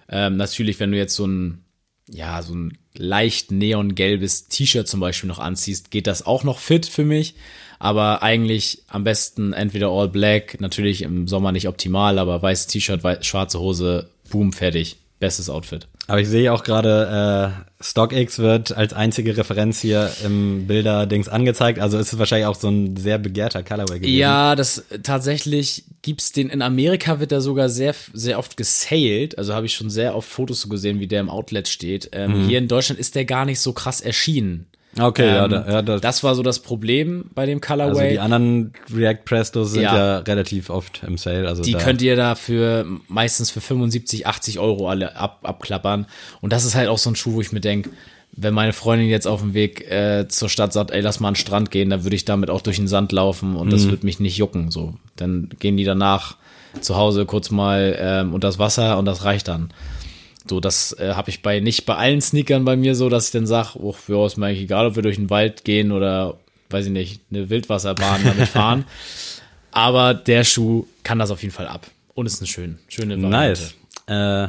[0.08, 1.64] Ähm, natürlich, wenn du jetzt so ein,
[2.08, 6.86] ja, so ein leicht neongelbes T-Shirt zum Beispiel noch anziehst, geht das auch noch fit
[6.86, 7.34] für mich.
[7.78, 13.02] Aber eigentlich am besten entweder all black, natürlich im Sommer nicht optimal, aber weißes T-Shirt,
[13.04, 14.96] wei- schwarze Hose, boom, fertig.
[15.20, 15.86] Bestes Outfit.
[16.06, 21.78] Aber ich sehe auch gerade, äh, StockX wird als einzige Referenz hier im Bilder-Dings angezeigt.
[21.78, 24.16] Also ist es wahrscheinlich auch so ein sehr begehrter Colorway gewesen.
[24.16, 29.54] Ja, das tatsächlich gibt's den in Amerika wird der sogar sehr sehr oft gesailed, also
[29.54, 32.08] habe ich schon sehr oft Fotos so gesehen, wie der im Outlet steht.
[32.12, 34.69] Ähm, Hier in Deutschland ist der gar nicht so krass erschienen.
[34.98, 38.10] Okay, ja, Ähm, da, ja da, das war so das Problem bei dem also Colorway.
[38.12, 39.94] die anderen React Prestos sind ja.
[39.94, 40.18] Ja.
[40.18, 41.46] relativ oft im Sale.
[41.46, 46.06] Also die da, könnt ihr dafür meistens für 75, 80 Euro alle ab, abklappern.
[46.40, 47.90] Und das ist halt auch so ein Schuh, wo ich mir denke,
[48.32, 51.34] wenn meine Freundin jetzt auf dem Weg äh, zur Stadt sagt, ey, lass mal an
[51.34, 53.70] den Strand gehen, dann würde ich damit auch durch den Sand laufen und Mhm.
[53.70, 54.70] das würde mich nicht jucken.
[54.70, 56.36] So, dann gehen die danach
[56.80, 59.70] zu Hause kurz mal ähm, unter das Wasser und das reicht dann.
[60.48, 63.32] So, das äh, habe ich bei nicht bei allen Sneakern bei mir so, dass ich
[63.32, 66.38] dann sage, oh, ja, ist mir eigentlich egal, ob wir durch den Wald gehen oder
[66.70, 68.84] weiß ich nicht, eine Wildwasserbahn damit fahren.
[69.72, 71.86] Aber der Schuh kann das auf jeden Fall ab.
[72.14, 73.62] Und ist eine schön, schöne Variante.
[74.08, 74.48] Nice.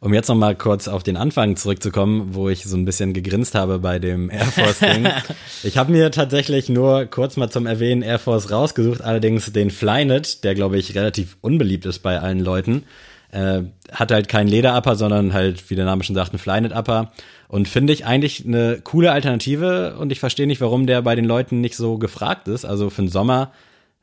[0.00, 3.54] um jetzt noch mal kurz auf den Anfang zurückzukommen, wo ich so ein bisschen gegrinst
[3.54, 5.08] habe bei dem Air Force Ding.
[5.64, 10.44] ich habe mir tatsächlich nur kurz mal zum Erwähnen Air Force rausgesucht, allerdings den Flynet,
[10.44, 12.84] der glaube ich relativ unbeliebt ist bei allen Leuten.
[13.30, 13.62] Äh,
[13.92, 17.12] hat halt keinen Lederupper, sondern halt, wie der Name schon sagt, einen Flynet-Upper.
[17.48, 21.24] Und finde ich eigentlich eine coole Alternative und ich verstehe nicht, warum der bei den
[21.24, 22.64] Leuten nicht so gefragt ist.
[22.64, 23.52] Also für den Sommer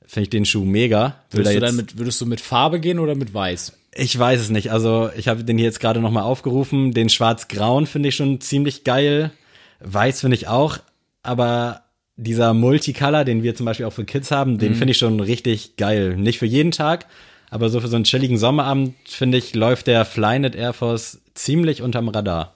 [0.06, 1.16] finde ich den Schuh mega.
[1.32, 3.74] Will Würdest du, dann mit, würdest du mit Farbe gehen oder mit Weiß?
[3.96, 4.72] ich weiß es nicht.
[4.72, 6.92] Also ich habe den hier jetzt gerade nochmal aufgerufen.
[6.92, 9.32] Den schwarz-grauen finde ich schon ziemlich geil.
[9.80, 10.78] Weiß finde ich auch.
[11.24, 11.82] Aber
[12.18, 15.78] dieser Multicolor, den wir zum Beispiel auch für Kids haben, den finde ich schon richtig
[15.78, 16.16] geil.
[16.18, 17.08] Nicht für jeden Tag,
[17.50, 21.82] aber so für so einen chilligen Sommerabend, finde ich, läuft der Flynet Air Force ziemlich
[21.82, 22.56] unterm Radar.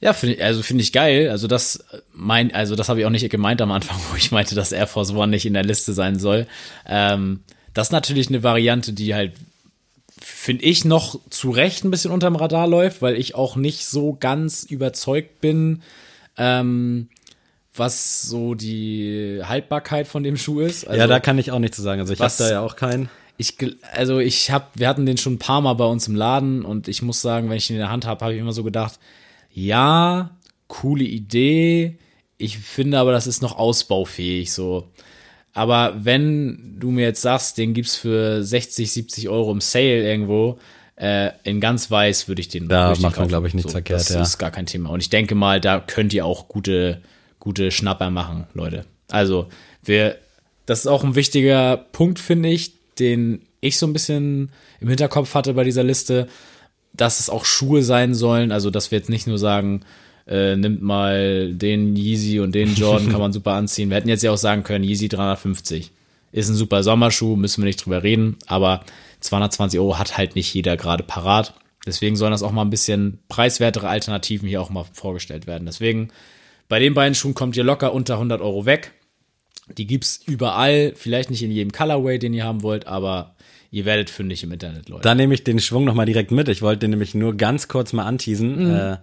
[0.00, 1.30] Ja, finde ich, also finde ich geil.
[1.30, 4.32] Also das äh, mein, also das habe ich auch nicht gemeint am Anfang, wo ich
[4.32, 6.46] meinte, dass Air Force One nicht in der Liste sein soll.
[6.86, 7.40] Ähm,
[7.72, 9.32] das ist natürlich eine Variante, die halt
[10.20, 14.16] finde ich noch zu Recht ein bisschen unterm Radar läuft, weil ich auch nicht so
[14.18, 15.82] ganz überzeugt bin,
[16.36, 17.08] ähm,
[17.74, 20.86] was so die Haltbarkeit von dem Schuh ist.
[20.86, 22.00] Also, ja, da kann ich auch nichts zu sagen.
[22.00, 23.08] Also ich habe da ja auch keinen.
[23.38, 23.56] Ich,
[23.92, 26.86] also ich habe, wir hatten den schon ein paar Mal bei uns im Laden und
[26.88, 28.98] ich muss sagen, wenn ich ihn in der Hand habe, habe ich immer so gedacht,
[29.52, 30.30] ja,
[30.68, 31.98] coole Idee.
[32.38, 34.88] Ich finde aber, das ist noch ausbaufähig so.
[35.54, 40.58] Aber wenn du mir jetzt sagst, den gibt's für 60, 70 Euro im Sale irgendwo,
[40.96, 42.68] äh, in ganz weiß würde ich den.
[42.68, 43.28] Da den macht man, kaufen.
[43.28, 44.22] glaub ich, nichts verkehrt, Das ja.
[44.22, 44.90] ist gar kein Thema.
[44.90, 47.02] Und ich denke mal, da könnt ihr auch gute,
[47.38, 48.86] gute Schnapper machen, Leute.
[49.10, 49.48] Also,
[49.82, 50.16] wir,
[50.64, 54.50] das ist auch ein wichtiger Punkt, finde ich, den ich so ein bisschen
[54.80, 56.28] im Hinterkopf hatte bei dieser Liste,
[56.92, 58.52] dass es auch Schuhe sein sollen.
[58.52, 59.82] Also, dass wir jetzt nicht nur sagen,
[60.26, 63.90] äh, nimmt mal den Yeezy und den Jordan, kann man super anziehen.
[63.90, 65.92] Wir hätten jetzt ja auch sagen können, Yeezy 350
[66.32, 68.84] ist ein super Sommerschuh, müssen wir nicht drüber reden, aber
[69.20, 71.54] 220 Euro hat halt nicht jeder gerade parat.
[71.86, 75.66] Deswegen sollen das auch mal ein bisschen preiswertere Alternativen hier auch mal vorgestellt werden.
[75.66, 76.08] Deswegen,
[76.68, 78.92] bei den beiden Schuhen kommt ihr locker unter 100 Euro weg.
[79.78, 83.34] Die gibt's überall, vielleicht nicht in jedem Colorway, den ihr haben wollt, aber
[83.70, 85.02] ihr werdet fündig im Internet, Leute.
[85.02, 86.48] Da nehme ich den Schwung nochmal direkt mit.
[86.48, 88.70] Ich wollte den nämlich nur ganz kurz mal anteasen.
[88.70, 88.96] Äh,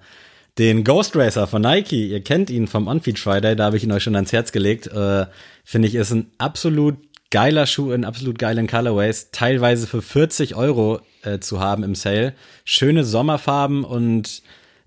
[0.58, 3.92] den Ghost Racer von Nike, ihr kennt ihn vom On-Feed Friday, da habe ich ihn
[3.92, 4.88] euch schon ans Herz gelegt.
[4.88, 5.26] Äh,
[5.64, 6.98] Finde ich, ist ein absolut
[7.32, 9.30] geiler Schuh in absolut geilen Colorways.
[9.32, 12.34] Teilweise für 40 Euro äh, zu haben im Sale.
[12.66, 14.42] Schöne Sommerfarben und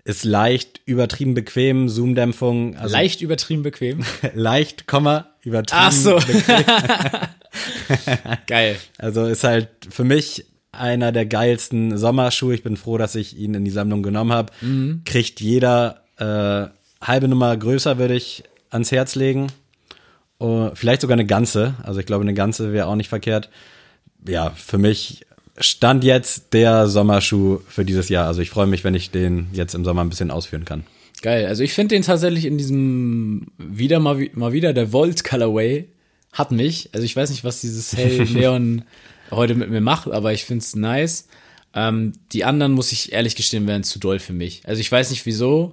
[0.04, 2.76] ist leicht übertrieben bequem, Zoomdämpfung.
[2.76, 4.04] Also Leicht übertrieben bequem.
[4.34, 5.82] leicht, Komma, übertrieben.
[5.84, 6.18] Ach so.
[8.46, 8.76] Geil.
[8.98, 12.54] Also ist halt für mich einer der geilsten Sommerschuhe.
[12.54, 14.52] Ich bin froh, dass ich ihn in die Sammlung genommen habe.
[15.04, 19.48] Kriegt jeder äh, halbe Nummer größer, würde ich ans Herz legen.
[20.38, 21.74] Oh, vielleicht sogar eine ganze.
[21.82, 23.50] Also ich glaube, eine ganze wäre auch nicht verkehrt.
[24.26, 25.26] Ja, für mich
[25.62, 28.26] stand jetzt der Sommerschuh für dieses Jahr.
[28.26, 30.84] Also ich freue mich, wenn ich den jetzt im Sommer ein bisschen ausführen kann.
[31.22, 31.46] Geil.
[31.46, 35.88] Also ich finde den tatsächlich in diesem wieder mal, mal wieder der Volt Colorway
[36.32, 36.90] hat mich.
[36.92, 38.82] Also ich weiß nicht, was dieses hell Neon
[39.30, 41.28] heute mit mir macht, aber ich finde es nice.
[41.74, 44.62] Ähm, die anderen muss ich ehrlich gestehen, wären zu doll für mich.
[44.66, 45.72] Also ich weiß nicht wieso,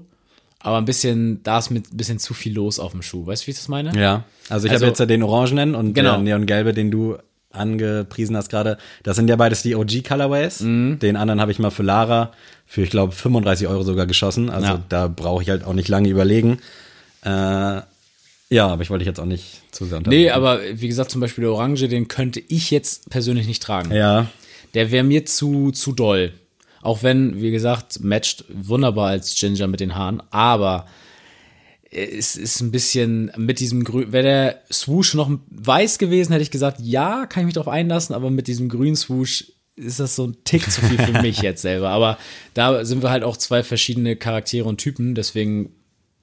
[0.59, 3.25] aber ein bisschen, da ist mit ein bisschen zu viel los auf dem Schuh.
[3.25, 3.99] Weißt du, wie ich das meine?
[3.99, 6.11] Ja, also ich Also- habe jetzt ja den Orangenen und Genau.
[6.11, 7.17] der Neongelbe, den du
[7.51, 8.77] angepriesen hast gerade.
[9.03, 10.61] Das sind ja beides die OG Colorways.
[10.61, 10.99] Mhm.
[10.99, 12.31] Den anderen habe ich mal für Lara
[12.65, 14.49] für, ich glaube, 35 Euro sogar geschossen.
[14.49, 14.83] Also Ja.
[14.89, 16.59] da brauche ich halt auch nicht lange überlegen.
[17.23, 17.81] Äh,
[18.51, 21.21] ja, aber ich wollte dich jetzt auch nicht zu sehr Nee, aber wie gesagt, zum
[21.21, 23.91] Beispiel der Orange, den könnte ich jetzt persönlich nicht tragen.
[23.93, 24.27] Ja,
[24.73, 26.31] Der wäre mir zu, zu doll.
[26.81, 30.85] Auch wenn, wie gesagt, matcht wunderbar als Ginger mit den Haaren, aber
[31.91, 36.51] es ist ein bisschen mit diesem Grün, wäre der Swoosh noch weiß gewesen, hätte ich
[36.51, 40.27] gesagt, ja, kann ich mich drauf einlassen, aber mit diesem grünen Swoosh ist das so
[40.27, 41.89] ein Tick zu viel für mich jetzt selber.
[41.89, 42.17] Aber
[42.53, 45.71] da sind wir halt auch zwei verschiedene Charaktere und Typen, deswegen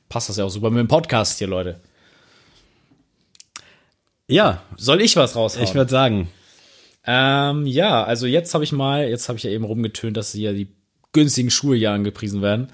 [0.09, 1.81] passt das ja auch super mit dem Podcast hier, Leute.
[4.29, 5.65] ja, Soll ich was raushauen?
[5.65, 6.29] ich würde sagen,
[7.09, 10.53] Ähm, ja, also jetzt habe ich mal, jetzt habe ich ja eben rumgetönt, dass hier
[10.53, 10.69] die
[11.13, 12.69] günstigen Schuhe ja angepriesen werden.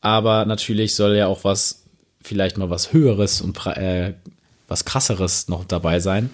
[0.00, 1.85] Aber natürlich soll ja auch was,
[2.26, 4.14] vielleicht mal was Höheres und äh,
[4.68, 6.30] was krasseres noch dabei sein.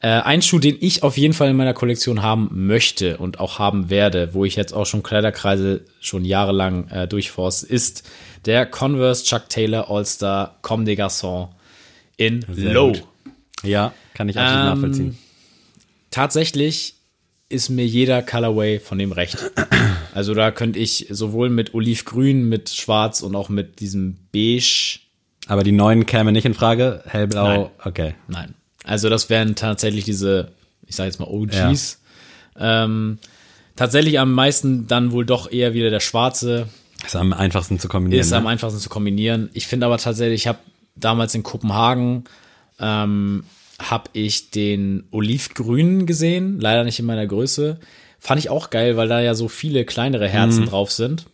[0.00, 3.58] Äh, ein Schuh, den ich auf jeden Fall in meiner Kollektion haben möchte und auch
[3.58, 8.08] haben werde, wo ich jetzt auch schon Kleiderkreise schon jahrelang äh, durchforst, ist
[8.44, 11.48] der Converse Chuck Taylor All-Star Comme des Garçons
[12.16, 12.92] in Low.
[12.92, 13.04] gut.
[13.64, 15.18] ja, kann ich absolut Ähm, nachvollziehen.
[16.10, 16.94] tatsächlich
[17.48, 19.38] ist mir jeder Colorway von dem recht.
[20.14, 25.00] Also da könnte ich sowohl mit Olivgrün, mit Schwarz und auch mit diesem Beige.
[25.48, 27.02] Aber die neuen kämen nicht in Frage.
[27.06, 27.70] Hellblau, Nein.
[27.84, 28.14] okay.
[28.28, 28.54] Nein.
[28.84, 30.52] Also das wären tatsächlich diese,
[30.86, 32.00] ich sage jetzt mal OGs.
[32.58, 33.18] Ähm,
[33.74, 36.68] tatsächlich am meisten dann wohl doch eher wieder der Schwarze.
[37.04, 38.20] Ist am einfachsten zu kombinieren.
[38.20, 38.36] Ist ne?
[38.36, 39.48] am einfachsten zu kombinieren.
[39.54, 40.58] Ich finde aber tatsächlich, ich habe
[40.96, 42.24] damals in Kopenhagen
[42.78, 43.44] ähm,
[43.80, 47.78] habe ich den Olivgrün gesehen, leider nicht in meiner Größe.
[48.18, 51.26] Fand ich auch geil, weil da ja so viele kleinere Herzen drauf sind.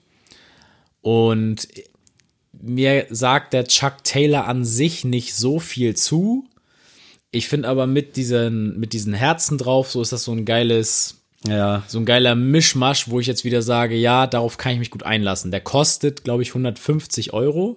[1.01, 1.67] Und
[2.67, 6.45] mir sagt der Chuck Taylor an sich nicht so viel zu.
[7.31, 11.23] Ich finde aber mit diesen, mit diesen Herzen drauf, so ist das so ein geiles,
[11.47, 14.91] ja, so ein geiler Mischmasch, wo ich jetzt wieder sage, ja, darauf kann ich mich
[14.91, 15.51] gut einlassen.
[15.51, 17.77] Der kostet, glaube ich, 150 Euro.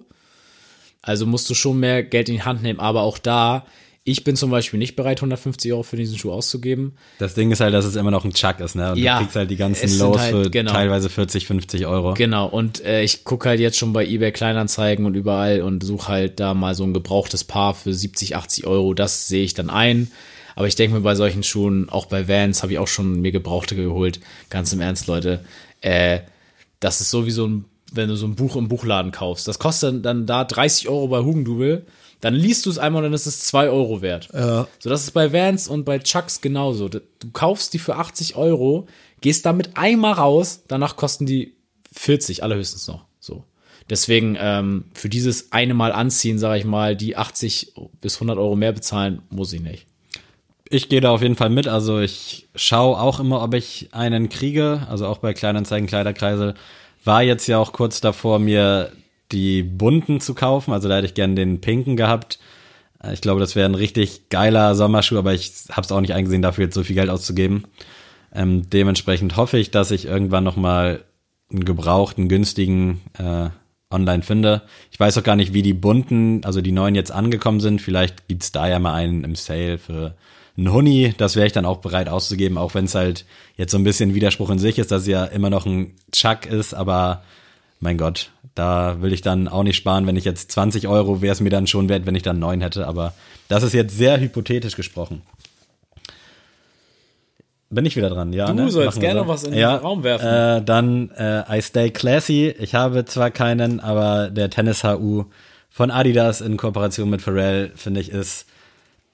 [1.02, 3.66] Also musst du schon mehr Geld in die Hand nehmen, aber auch da,
[4.08, 6.94] ich bin zum Beispiel nicht bereit, 150 Euro für diesen Schuh auszugeben.
[7.18, 8.92] Das Ding ist halt, dass es immer noch ein Chuck ist, ne?
[8.92, 10.72] Und Ja, du kriegst halt die ganzen Lows halt- für genau.
[10.72, 12.14] teilweise 40, 50 Euro.
[12.14, 16.08] Genau, und äh, ich gucke halt jetzt schon bei eBay Kleinanzeigen und überall und suche
[16.08, 18.94] halt da mal so ein gebrauchtes Paar für 70, 80 Euro.
[18.94, 20.10] Das sehe ich dann ein.
[20.56, 23.30] Aber ich denke mir bei solchen Schuhen, auch bei Vans, habe ich auch schon mir
[23.30, 24.18] Gebrauchte geholt.
[24.50, 25.44] Ganz im Ernst, Leute.
[25.82, 26.20] Äh,
[26.80, 29.46] das ist sowieso ein, wenn du so ein Buch im Buchladen kaufst.
[29.46, 31.86] Das kostet dann da 30 Euro bei Hugendubel.
[32.20, 34.28] Dann liest du es einmal und dann ist es 2 Euro wert.
[34.80, 36.88] So, das ist bei Vans und bei Chucks genauso.
[36.88, 37.00] Du
[37.32, 38.86] kaufst die für 80 Euro,
[39.20, 41.54] gehst damit einmal raus, danach kosten die
[41.92, 43.04] 40, allerhöchstens noch.
[43.20, 43.44] So.
[43.90, 48.54] Deswegen, ähm, für dieses eine Mal anziehen, sage ich mal, die 80 bis 100 Euro
[48.54, 49.86] mehr bezahlen, muss ich nicht.
[50.68, 51.66] Ich gehe da auf jeden Fall mit.
[51.66, 54.86] Also ich schaue auch immer, ob ich einen kriege.
[54.90, 56.54] Also auch bei Kleinanzeigen, Kleiderkreisel.
[57.04, 58.92] War jetzt ja auch kurz davor, mir
[59.32, 60.72] die bunten zu kaufen.
[60.72, 62.38] Also da hätte ich gern den pinken gehabt.
[63.02, 66.14] Äh, Ich glaube, das wäre ein richtig geiler Sommerschuh, aber ich habe es auch nicht
[66.14, 67.64] eingesehen, dafür jetzt so viel Geld auszugeben.
[68.32, 71.04] Ähm, dementsprechend hoffe ich, dass ich irgendwann noch mal
[71.50, 73.48] einen gebrauchten, günstigen äh,
[73.90, 74.62] online finde.
[74.90, 77.80] Ich weiß auch gar nicht, wie die bunten, also die neuen jetzt angekommen sind.
[77.80, 80.14] Vielleicht gibt's da ja mal einen im Sale für
[80.58, 81.14] einen Huni.
[81.16, 83.24] Das wäre ich dann auch bereit auszugeben, auch wenn es halt
[83.56, 86.74] jetzt so ein bisschen Widerspruch in sich ist, dass ja immer noch ein Chuck ist,
[86.74, 87.22] aber
[87.80, 90.06] mein Gott, da will ich dann auch nicht sparen.
[90.06, 92.60] Wenn ich jetzt 20 Euro, wäre es mir dann schon wert, wenn ich dann neun
[92.60, 92.86] hätte.
[92.86, 93.14] Aber
[93.48, 95.22] das ist jetzt sehr hypothetisch gesprochen.
[97.70, 98.46] Bin ich wieder dran, ja.
[98.46, 98.70] Du ne?
[98.70, 99.28] sollst gerne so.
[99.28, 100.26] was in den ja, Raum werfen.
[100.26, 102.54] Äh, dann äh, I Stay Classy.
[102.58, 105.24] Ich habe zwar keinen, aber der Tennis HU
[105.68, 108.46] von Adidas in Kooperation mit Pharrell, finde ich, ist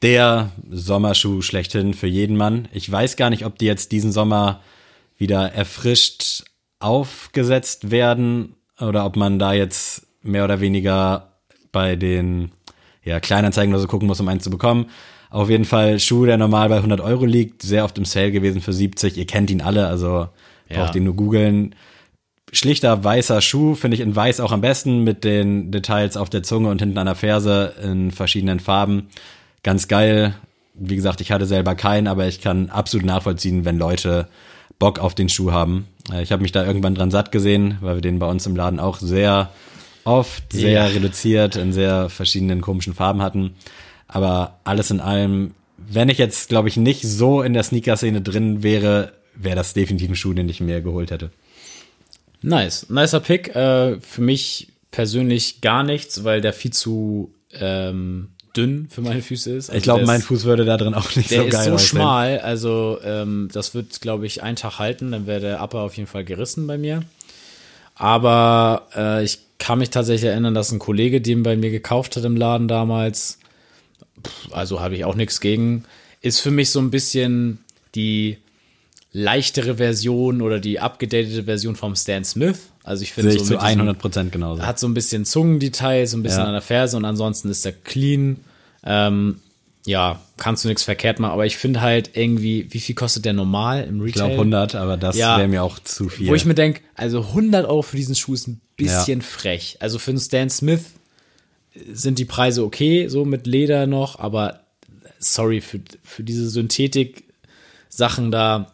[0.02, 2.68] der Sommerschuh schlechthin für jeden Mann.
[2.72, 4.60] Ich weiß gar nicht, ob die jetzt diesen Sommer
[5.18, 6.44] wieder erfrischt
[6.80, 11.32] aufgesetzt werden oder ob man da jetzt mehr oder weniger
[11.72, 12.50] bei den
[13.02, 14.86] ja, Kleinanzeigen oder so gucken muss, um eins zu bekommen.
[15.30, 18.60] Auf jeden Fall Schuh, der normal bei 100 Euro liegt, sehr oft im Sale gewesen
[18.60, 19.16] für 70.
[19.16, 20.28] Ihr kennt ihn alle, also
[20.68, 20.82] Ja.
[20.82, 21.74] braucht ihn nur googeln.
[22.52, 26.44] Schlichter weißer Schuh, finde ich in weiß auch am besten, mit den Details auf der
[26.44, 29.08] Zunge und hinten an der Ferse in verschiedenen Farben.
[29.64, 30.34] Ganz geil.
[30.74, 34.28] Wie gesagt, ich hatte selber keinen, aber ich kann absolut nachvollziehen, wenn Leute
[34.78, 35.88] Bock auf den Schuh haben.
[36.12, 38.56] Äh, Ich habe mich da irgendwann dran satt gesehen, weil wir den bei uns im
[38.56, 39.50] Laden auch sehr
[40.04, 40.86] oft, sehr Ja.
[40.86, 43.54] reduziert in sehr verschiedenen komischen Farben hatten.
[44.08, 48.62] Aber alles in allem, wenn ich jetzt, glaube ich, nicht so in der Sneaker-Szene drin
[48.62, 51.30] wäre, wäre das definitiv ein Schuh, den ich mir geholt hätte.
[52.42, 52.88] Nice.
[52.90, 53.54] Nicer Pick.
[53.56, 59.52] Äh, für mich persönlich gar nichts, weil der viel zu ähm, dünn für meine Füße
[59.52, 59.70] ist.
[59.70, 61.52] Also Ich glaube, der mein ist- Fuß würde da drin auch nicht Der so ist
[61.52, 61.88] geil so aussehen.
[61.88, 65.96] schmal, also ähm, das wird, glaube ich, einen Tag halten, dann wäre der Upper auf
[65.96, 67.02] jeden Fall gerissen bei mir.
[67.96, 72.24] Aber äh, ich kann mich tatsächlich erinnern, dass ein Kollege den bei mir gekauft hat
[72.24, 73.38] im Laden damals.
[74.26, 75.84] Pff, Also habe ich auch nichts gegen.
[76.20, 77.58] Ist für mich so ein bisschen
[77.94, 78.38] die
[79.12, 82.58] leichtere Version oder die abgedatete Version vom Stan Smith.
[82.84, 84.62] Also ich finde Sehe ich so zu mit diesem- 100 Prozent genauso.
[84.64, 86.44] hat so ein bisschen Zungendetails, so ein bisschen Ja.
[86.46, 88.36] an der Ferse und ansonsten ist er clean.
[88.84, 89.40] Ähm,
[89.86, 93.32] ja, kannst du nichts verkehrt machen, aber ich finde halt irgendwie, wie viel kostet der
[93.32, 94.06] normal im Retail?
[94.08, 95.36] Ich glaube 100, aber das Ja.
[95.38, 96.28] wäre mir auch zu viel.
[96.28, 99.76] Wo ich mir denke, also 100 Euro für diesen Schuh ist ein bisschen frech.
[99.80, 100.84] Also für einen Stan Smith
[101.92, 104.60] sind die Preise okay, so mit Leder noch, aber
[105.18, 108.70] sorry, für, für diese Synthetik-Sachen da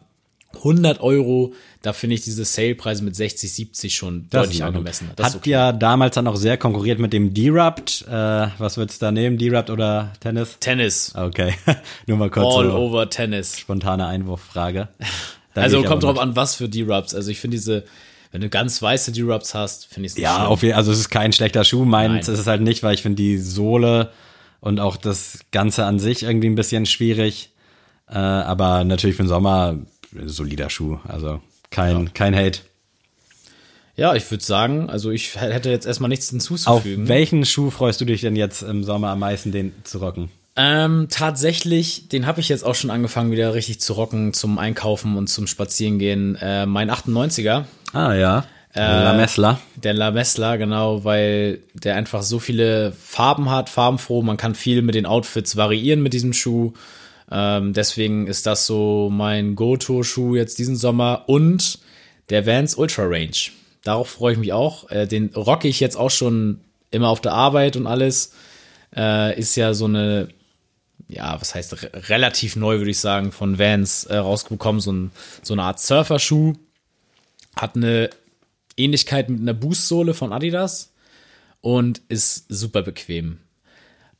[0.55, 5.09] 100 Euro, da finde ich diese Sale-Preise mit 60, 70 schon Das deutlich angemessen.
[5.15, 5.49] Das Hat okay.
[5.49, 8.05] ja damals dann auch sehr konkurriert mit dem D-Rupt.
[8.07, 9.37] Äh, was würdest du da nehmen?
[9.37, 10.57] D-Rupt oder Tennis?
[10.59, 11.13] Tennis.
[11.15, 11.53] Okay,
[12.07, 13.57] nur mal kurz All so over Tennis.
[13.59, 14.89] spontane Einwurffrage.
[15.53, 17.13] Da Also kommt drauf an, was für D-Rubs.
[17.13, 17.83] Also ich finde diese,
[18.31, 20.17] wenn du ganz weiße D-Rubs hast, finde ich es.
[20.17, 21.83] Ja, auf jeden also es ist kein schlechter Schuh.
[21.83, 24.11] Meins ist es halt nicht, weil ich finde die Sohle
[24.61, 27.49] und auch das Ganze an sich irgendwie ein bisschen schwierig.
[28.07, 29.77] Äh, aber natürlich für den Sommer
[30.25, 30.99] solider Schuh.
[31.07, 32.59] Also kein, kein Hate.
[33.97, 37.07] Ja, ich würde sagen, also ich hätte jetzt erstmal nichts Auf hinzuzufügen.
[37.07, 40.29] welchen Schuh freust du dich denn jetzt im Sommer am meisten, den zu rocken?
[40.55, 45.17] Ähm, tatsächlich, den habe ich jetzt auch schon angefangen, wieder richtig zu rocken zum Einkaufen
[45.17, 46.35] und zum Spazierengehen.
[46.35, 49.59] Äh, mein 98er, Ah ja, Äh, La Messla.
[49.75, 54.21] der La Messla, genau, weil der einfach so viele Farben hat, farbenfroh.
[54.23, 56.73] Man kann viel mit den Outfits variieren mit diesem Schuh.
[57.31, 61.79] Ähm, deswegen ist das so mein Go-To-Schuh jetzt diesen Sommer und
[62.29, 63.31] der Vans Ultra Range.
[63.83, 64.89] Darauf freue ich mich auch.
[64.91, 66.59] Äh, den rocke ich jetzt auch schon
[66.91, 68.33] immer auf der Arbeit und alles.
[68.95, 70.27] Äh, ist ja so eine,
[71.07, 74.81] ja, was heißt re relativ neu, würde ich sagen, von Vans äh, rausgekommen.
[74.81, 75.11] So, ein,
[75.41, 76.53] so eine Art Surfer-Schuh.
[77.55, 78.09] Hat eine
[78.77, 80.93] Ähnlichkeit mit einer Boostsohle von Adidas
[81.61, 83.39] und ist super bequem.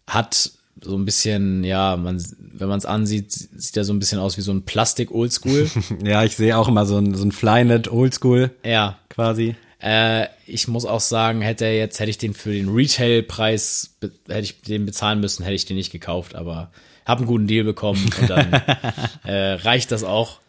[0.07, 0.51] Hat
[0.83, 4.37] so ein bisschen, ja, man, wenn man es ansieht, sieht er so ein bisschen aus
[4.37, 5.69] wie so ein Plastik Oldschool.
[6.03, 8.97] Ja, ich sehe auch immer so ein, so ein Flynet Oldschool ja.
[9.09, 9.55] quasi.
[9.79, 14.41] Äh, ich muss auch sagen, hätte er jetzt, hätte ich den für den Retail-Preis, hätte
[14.41, 16.71] ich den bezahlen müssen, hätte ich den nicht gekauft, aber
[17.05, 18.53] habe einen guten Deal bekommen und dann
[19.23, 20.39] äh, reicht das auch.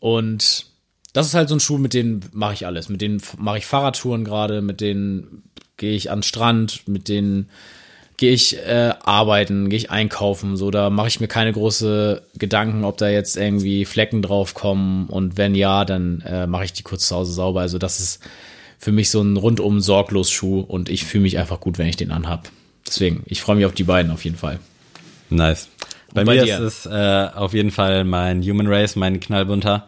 [0.00, 0.66] Und
[1.12, 2.88] das ist halt so ein Schuh, mit denen mache ich alles.
[2.88, 5.42] Mit denen mache ich Fahrradtouren gerade, mit denen
[5.76, 7.48] gehe ich an den Strand, mit denen
[8.18, 12.84] gehe ich äh, arbeiten, gehe ich einkaufen, so da mache ich mir keine große Gedanken,
[12.84, 16.82] ob da jetzt irgendwie Flecken drauf kommen und wenn ja, dann äh, mache ich die
[16.82, 17.60] kurz zu Hause sauber.
[17.60, 18.20] Also das ist
[18.76, 21.96] für mich so ein rundum sorglos Schuh und ich fühle mich einfach gut, wenn ich
[21.96, 22.50] den anhab.
[22.86, 24.58] Deswegen, ich freue mich auf die beiden auf jeden Fall.
[25.30, 25.68] Nice.
[26.12, 26.58] Bei, bei mir dir?
[26.58, 29.86] ist es äh, auf jeden Fall mein Human Race, mein knallbunter.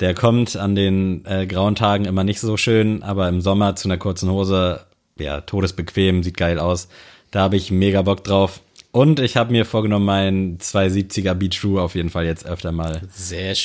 [0.00, 3.86] Der kommt an den äh, grauen Tagen immer nicht so schön, aber im Sommer zu
[3.86, 4.80] einer kurzen Hose,
[5.18, 6.88] ja, todesbequem, sieht geil aus.
[7.30, 8.60] Da habe ich mega Bock drauf.
[8.92, 13.02] Und ich habe mir vorgenommen, meinen 270er Beach Shoe auf jeden Fall jetzt öfter mal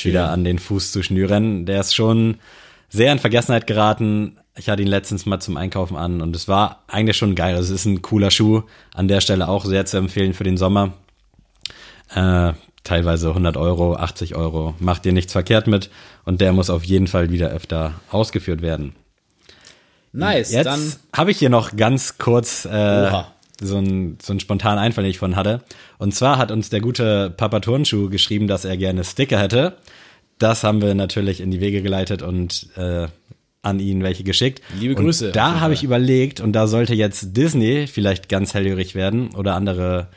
[0.04, 1.66] wieder an den Fuß zu schnüren.
[1.66, 2.36] Der ist schon
[2.88, 4.38] sehr in Vergessenheit geraten.
[4.56, 7.56] Ich hatte ihn letztens mal zum Einkaufen an und es war eigentlich schon geil.
[7.56, 8.62] Also es ist ein cooler Schuh.
[8.94, 10.92] An der Stelle auch sehr zu empfehlen für den Sommer.
[12.14, 12.52] Äh,
[12.84, 14.74] teilweise 100 Euro, 80 Euro.
[14.78, 15.90] Macht ihr nichts verkehrt mit.
[16.24, 18.94] Und der muss auf jeden Fall wieder öfter ausgeführt werden.
[20.12, 23.32] Nice, Jetzt habe ich hier noch ganz kurz äh, Oha.
[23.60, 25.62] So einen so einen spontanen Einfall, den ich von hatte.
[25.98, 29.76] Und zwar hat uns der gute Papa Turnschuh geschrieben, dass er gerne Sticker hätte.
[30.38, 33.08] Das haben wir natürlich in die Wege geleitet und äh,
[33.62, 34.62] an ihn welche geschickt.
[34.78, 38.94] Liebe Grüße, Und da habe ich überlegt, und da sollte jetzt Disney vielleicht ganz hellhörig
[38.94, 40.08] werden oder andere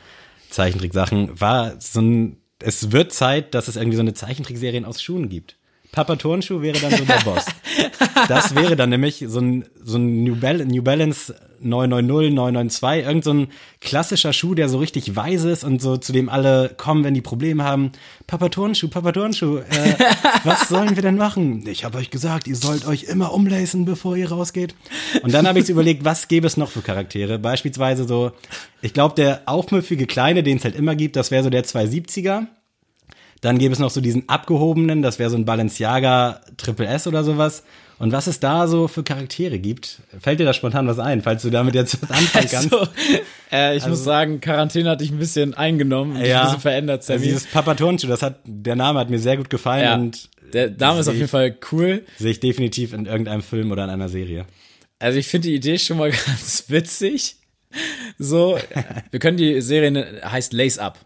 [0.50, 5.28] Zeichentricksachen, war so ein, es wird Zeit, dass es irgendwie so eine Zeichentrickserien aus Schuhen
[5.28, 5.56] gibt.
[5.92, 7.46] Papa Turnschuh wäre dann so der Boss.
[8.28, 13.24] Das wäre dann nämlich so ein, so ein New, Bal New Balance 990, 992, irgend
[13.24, 13.48] so ein
[13.80, 17.20] klassischer Schuh, der so richtig weise ist und so zu dem alle kommen, wenn die
[17.20, 17.92] Probleme haben.
[18.26, 19.94] Papa Turnschuh, Papa Turnschuh, äh,
[20.44, 21.66] was sollen wir denn machen?
[21.66, 24.74] Ich habe euch gesagt, ihr sollt euch immer umlacen, bevor ihr rausgeht.
[25.22, 27.38] Und dann habe ich überlegt, was gäbe es noch für Charaktere?
[27.38, 28.32] Beispielsweise so,
[28.80, 32.46] ich glaube, der aufmüpfige Kleine, den es halt immer gibt, das wäre so der 270er.
[33.40, 37.24] Dann gäbe es noch so diesen abgehobenen, das wäre so ein Balenciaga Triple S oder
[37.24, 37.62] sowas.
[37.98, 41.42] Und was es da so für Charaktere gibt, fällt dir da spontan was ein, falls
[41.42, 42.72] du damit jetzt was anfangen kannst?
[42.72, 42.88] Also,
[43.52, 47.00] äh, ich muss sagen, Quarantäne hat dich ein bisschen eingenommen, und dich ein bisschen verändert,
[47.00, 47.24] also Sammy.
[47.26, 50.70] dieses Papa Turnschuh, das hat, der Name hat mir sehr gut gefallen ja, und der
[50.70, 52.02] Name ist auf jeden Fall cool.
[52.18, 54.46] sehe ich definitiv in irgendeinem Film oder in einer Serie.
[54.98, 57.36] Also ich finde die Idee schon mal ganz witzig.
[58.18, 58.58] So,
[59.10, 60.98] wir können die Serie ne- heißt Lace Up.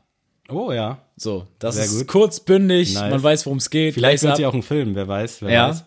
[0.48, 0.98] Oh ja.
[1.16, 2.08] So, das Sehr ist gut.
[2.08, 3.10] kurz, bündig, Nice.
[3.10, 3.94] man weiß, worum es geht.
[3.94, 5.68] Vielleicht wird sie auch ein Film, wer weiß, wer Ja.
[5.70, 5.84] weiß.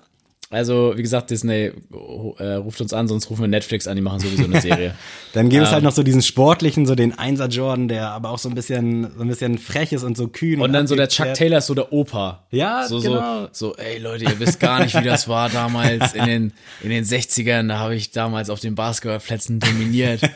[0.50, 1.74] Also, wie gesagt, Disney
[2.38, 4.95] äh, ruft uns an, sonst rufen wir Netflix an, die machen sowieso eine Serie.
[5.34, 8.39] Dann gibt es halt noch so diesen sportlichen, so den Einser Jordan, der aber auch
[8.39, 10.62] so ein bisschen, so ein bisschen frech ist und so kühn.
[10.62, 11.34] Und dann so der Chuck.
[11.34, 12.48] Taylor ist so der Opa.
[12.52, 13.48] Ja, so, genau.
[13.52, 16.91] So, so, ey Leute, ihr wisst gar nicht, wie das war damals in den, in
[16.91, 17.68] den 60ern.
[17.68, 20.22] Da habe ich damals auf den Basketballplätzen dominiert.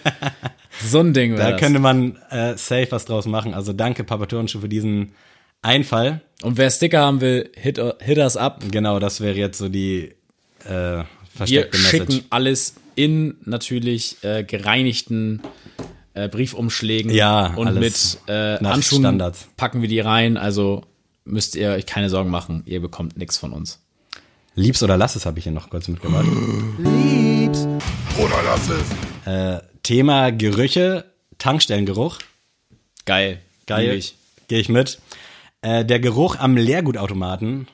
[0.84, 1.59] So ein Ding Da wäre das.
[1.59, 3.53] könnte man äh, safe was draus machen.
[3.53, 5.12] Also danke, Papa Turnschuh, für diesen
[5.62, 6.22] Einfall.
[6.41, 8.63] Und wer Sticker haben will, hit, hit us up.
[8.71, 10.11] Genau, das wäre jetzt so die
[10.65, 12.25] äh, Wir versteckte schicken Message.
[12.29, 15.41] alles in natürlich äh, gereinigten
[16.13, 19.47] äh, Briefumschlägen Ja, und alles mit äh, nach Handschuhen Standards.
[19.55, 20.37] packen wir die rein.
[20.37, 20.83] Also
[21.25, 23.79] müsst ihr euch keine Sorgen machen, ihr bekommt nichts von uns.
[24.55, 26.25] Liebs oder lass es habe ich hier noch kurz mitgebracht.
[28.17, 28.85] Oder lass es.
[29.25, 31.05] Äh, Thema Gerüche,
[31.37, 32.17] Tankstellengeruch.
[33.05, 34.01] Geil, Geil.
[34.47, 34.99] Gehe ich mit.
[35.62, 37.68] Äh, der Geruch am Leergutautomaten.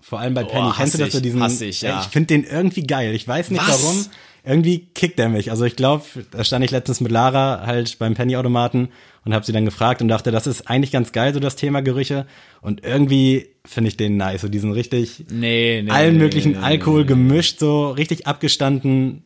[0.00, 0.68] Vor allem bei Penny.
[0.70, 1.42] hasse Kennst du das so diesen?
[1.42, 2.00] hasse ich, ja.
[2.00, 3.14] Ich finde den irgendwie geil.
[3.14, 3.82] Ich weiß nicht Was?
[3.82, 4.06] warum.
[4.42, 5.50] Irgendwie kickt er mich.
[5.50, 8.88] Also ich glaube, da stand ich letztens mit Lara halt beim Penny-Automaten
[9.24, 11.82] und habe sie dann gefragt und dachte, das ist eigentlich ganz geil, so das Thema
[11.82, 12.26] Gerüche.
[12.62, 14.40] Und irgendwie finde ich den nice.
[14.40, 15.90] So diesen richtig Nee, nee.
[15.90, 19.24] allen möglichen nee, Alkohol gemischt, so richtig abgestanden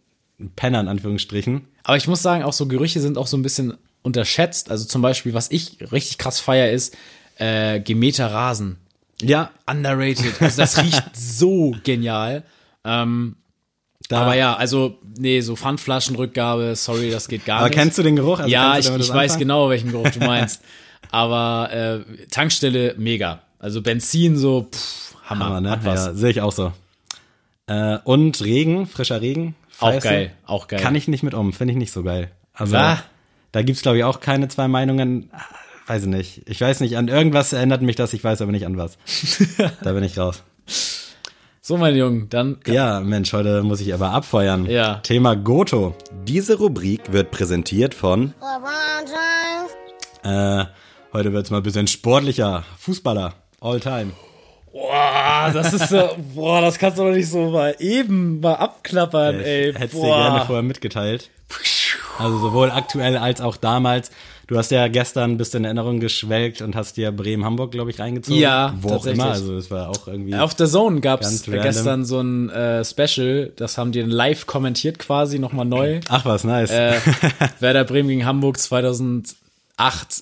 [0.57, 1.69] Penner in Anführungsstrichen.
[1.85, 4.71] Aber ich muss sagen, auch so Gerüche sind auch so ein bisschen unterschätzt.
[4.71, 6.97] Also zum Beispiel, was ich richtig krass feier, ist
[7.37, 8.78] äh, gemähter Rasen.
[9.22, 10.41] Ja, Underrated.
[10.41, 12.43] Also das riecht so genial.
[12.85, 13.37] Ähm,
[14.09, 17.78] da, aber ja, also, nee, so Pfandflaschenrückgabe, sorry, das geht gar aber nicht.
[17.78, 18.39] kennst du den Geruch?
[18.41, 20.62] Also ja, ich, ich weiß genau, welchen Geruch du meinst.
[21.11, 23.41] aber äh, Tankstelle, mega.
[23.59, 25.70] Also Benzin so, pff, Hammer, Hammer, ne?
[25.70, 26.07] hat was.
[26.07, 26.72] Ja, sehe ich auch so.
[27.66, 29.55] Äh, und Regen, frischer Regen.
[29.80, 30.80] Auch geil, auch geil.
[30.80, 32.30] Kann ich nicht mit um, finde ich nicht so geil.
[32.53, 32.99] Also, Ah.
[33.53, 35.30] da gibt's glaube ich auch keine zwei Meinungen.
[35.87, 36.43] Weiß ich nicht.
[36.49, 38.97] Ich weiß nicht, an irgendwas erinnert mich das, ich weiß aber nicht an was.
[39.82, 40.43] da bin ich raus.
[41.61, 44.66] So, mein Junge, dann Ja, Mensch, heute muss ich aber abfeuern.
[44.66, 44.97] Ja.
[44.97, 45.95] Thema Goto.
[46.26, 48.35] Diese Rubrik wird präsentiert von.
[50.22, 50.64] Äh,
[51.12, 52.64] heute wird's mal ein bisschen sportlicher.
[52.78, 53.35] Fußballer.
[53.61, 54.12] All time.
[54.72, 59.39] Boah, das ist so, boah, das kannst du doch nicht so mal eben mal abklappern,
[59.41, 59.70] ey.
[59.70, 61.30] Ich hätte dir gerne vorher mitgeteilt.
[62.19, 64.11] Also sowohl aktuell als auch damals.
[64.47, 68.39] Du hast ja gestern bist in Erinnerung geschwelgt und hast dir Bremen-Hamburg, glaube ich, reingezogen.
[68.39, 69.31] Ja, Wo auch immer.
[69.31, 70.35] Also es war auch irgendwie.
[70.35, 71.62] Auf der Zone gab's Ganz random.
[71.62, 76.01] gestern so ein äh, Special, das haben die live kommentiert quasi nochmal neu.
[76.09, 76.71] Ach was, nice.
[76.71, 76.95] äh,
[77.61, 79.35] Werder Bremen gegen Hamburg 2008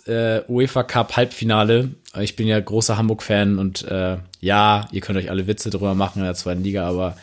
[0.07, 1.91] äh, UEFA Cup Halbfinale.
[2.21, 6.21] Ich bin ja großer Hamburg-Fan und äh, ja, ihr könnt euch alle Witze drüber machen
[6.21, 7.17] in der zweiten Liga, aber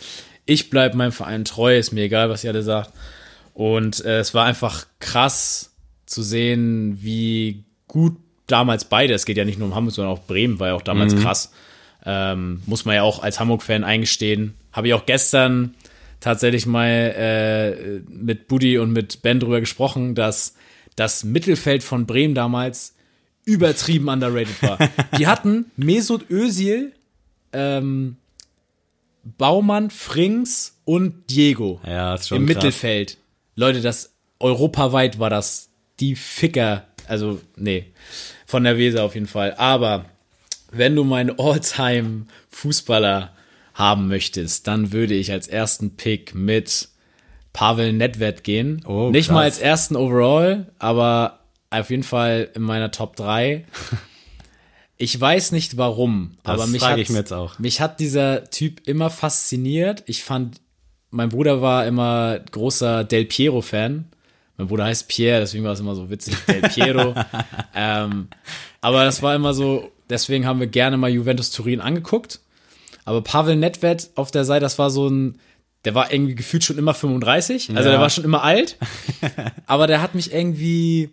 [0.46, 2.92] ich bleib meinem Verein treu, ist mir egal, was ihr alle sagt.
[3.60, 5.74] Und äh, es war einfach krass
[6.06, 8.16] zu sehen, wie gut
[8.48, 10.82] damals beide, es geht ja nicht nur um Hamburg, sondern auch Bremen war ja auch
[10.82, 11.52] damals krass.
[12.06, 14.54] Ähm, muss man ja auch als Hamburg-Fan eingestehen.
[14.72, 15.74] Habe ich auch gestern
[16.22, 20.56] tatsächlich mal äh, mit Buddy und mit Ben drüber gesprochen, dass
[20.96, 22.96] das Mittelfeld von Bremen damals
[23.44, 24.78] übertrieben underrated war.
[25.18, 26.94] Die hatten Mesut Özil,
[27.52, 28.16] ähm,
[29.38, 32.56] Baumann, Frings und Diego ja, ist schon im krass.
[32.56, 33.18] Mittelfeld.
[33.60, 37.92] Leute, das europaweit war das die Ficker, also nee,
[38.46, 39.54] von der Weser auf jeden Fall.
[39.56, 40.06] Aber
[40.72, 43.36] wenn du meinen All-Time Fußballer
[43.74, 46.88] haben möchtest, dann würde ich als ersten Pick mit
[47.52, 48.82] Pavel Nedved gehen.
[48.88, 49.34] Oh, Nicht krass.
[49.36, 53.66] mal als ersten Overall, aber auf jeden Fall in meiner Top 3.
[55.02, 60.04] Ich weiß nicht warum, aber mich hat, mich hat dieser Typ immer fasziniert.
[60.08, 60.60] Ich fand,
[61.12, 64.06] mein Bruder war immer großer Del Piero-Fan.
[64.58, 67.16] Mein Bruder heißt Pierre, deswegen war es immer so witzig, Del Piero.
[67.76, 68.28] ähm,
[68.82, 72.42] aber das war immer so, deswegen haben wir gerne mal Juventus Turin angeguckt.
[73.06, 75.40] Aber Pavel Nedved auf der Seite, das war so ein,
[75.86, 77.92] der war irgendwie gefühlt schon immer 35, also Ja.
[77.92, 78.78] der war schon immer alt.
[79.66, 81.10] aber der hat mich irgendwie,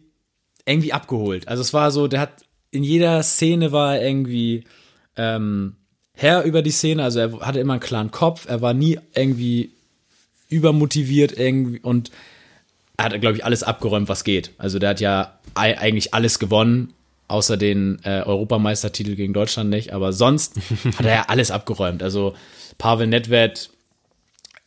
[0.67, 1.49] irgendwie abgeholt.
[1.49, 2.33] Also es war so, der hat,
[2.73, 4.65] in jeder Szene war er irgendwie
[5.17, 5.77] ähm,
[6.13, 9.76] Herr über die Szene, also er hatte immer einen klaren Kopf, er war nie irgendwie
[10.49, 12.11] übermotiviert irgendwie und
[12.97, 14.53] er hat, glaube ich, alles abgeräumt, was geht.
[14.59, 16.93] Also der hat ja ei- eigentlich alles gewonnen,
[17.29, 20.55] außer den äh, Europameistertitel gegen Deutschland nicht, aber sonst
[20.97, 22.03] hat er ja alles abgeräumt.
[22.03, 22.35] Also
[22.79, 23.71] Pavel Nedved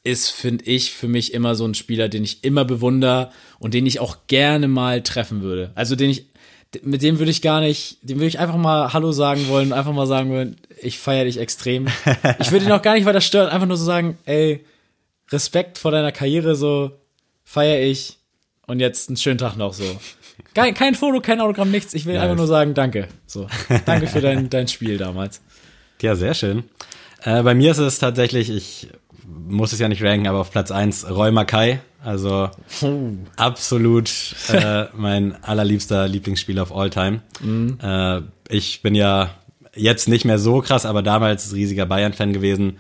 [0.04, 3.86] ist, finde ich, für mich immer so ein Spieler, den ich immer bewundere und den
[3.86, 5.72] ich auch gerne mal treffen würde.
[5.76, 6.26] Also den ich,
[6.84, 9.92] mit dem würde ich gar nicht, dem würde ich einfach mal Hallo sagen wollen, einfach
[9.94, 11.88] mal sagen wollen, ich feiere dich extrem.
[12.40, 14.64] Ich würde ihn auch gar nicht weiter stören, einfach nur so sagen, ey,
[15.32, 16.92] Respekt vor deiner Karriere, so
[17.44, 18.18] feiere ich
[18.68, 20.00] und jetzt einen schönen Tag noch so.
[20.54, 21.94] Kein, kein Foto, kein Autogramm, nichts.
[21.94, 23.08] Ich will einfach nur sagen, danke.
[23.26, 23.48] So,
[23.86, 25.42] danke für dein, dein Spiel damals.
[26.02, 26.64] Ja, sehr schön.
[27.24, 28.88] Äh, bei mir ist es tatsächlich, ich
[29.28, 31.80] muss es ja nicht ranken, aber auf Platz 1 Roy Mackay.
[32.04, 32.50] Also
[33.36, 34.10] absolut
[34.54, 37.22] äh, mein allerliebster Lieblingsspieler of all time.
[37.82, 38.22] Äh,
[38.54, 39.32] ich bin ja
[39.76, 42.80] jetzt nicht mehr so krass, aber damals riesiger Bayern-Fan gewesen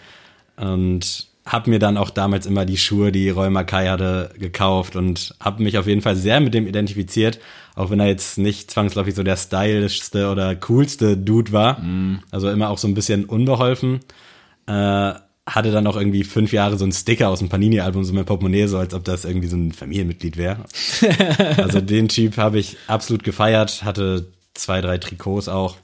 [0.56, 5.36] und habe mir dann auch damals immer die Schuhe, die Roy Mackay hatte, gekauft und
[5.40, 7.40] habe mich auf jeden Fall sehr mit dem identifiziert,
[7.76, 11.82] auch wenn er jetzt nicht zwangsläufig so der stylischste oder coolste Dude war.
[12.32, 14.00] Also immer auch so ein bisschen unbeholfen.
[14.68, 15.14] Äh,
[15.48, 18.68] hatte dann auch irgendwie fünf Jahre so einen Sticker aus dem Panini-Album, so mein Portemonnaie,
[18.68, 20.66] so als ob das irgendwie so ein Familienmitglied wäre.
[21.58, 25.78] also den Typ habe ich absolut gefeiert, hatte zwei, drei Trikots auch.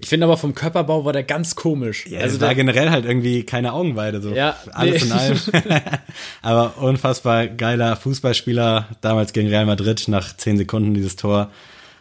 [0.00, 2.06] Ich finde aber vom Körperbau war der ganz komisch.
[2.06, 5.08] Ja, also der, generell halt irgendwie keine Augenweide, so Ja, alles nee.
[5.08, 5.38] in allem.
[6.42, 11.50] Aber unfassbar geiler Fußballspieler, damals gegen Real Madrid, nach zehn Sekunden dieses Tor,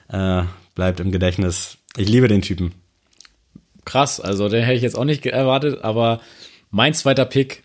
[0.09, 0.43] äh,
[0.75, 1.77] bleibt im Gedächtnis.
[1.95, 2.73] Ich liebe den Typen.
[3.85, 6.21] krass, also den hätte ich jetzt auch nicht erwartet, aber
[6.69, 7.63] mein zweiter Pick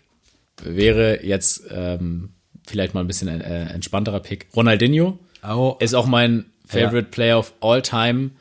[0.63, 2.29] wäre jetzt ähm,
[2.65, 4.47] vielleicht mal ein bisschen ein äh, entspannterer Pick.
[4.55, 8.31] Ronaldinho Oh, ist auch mein Favorite Player of all time.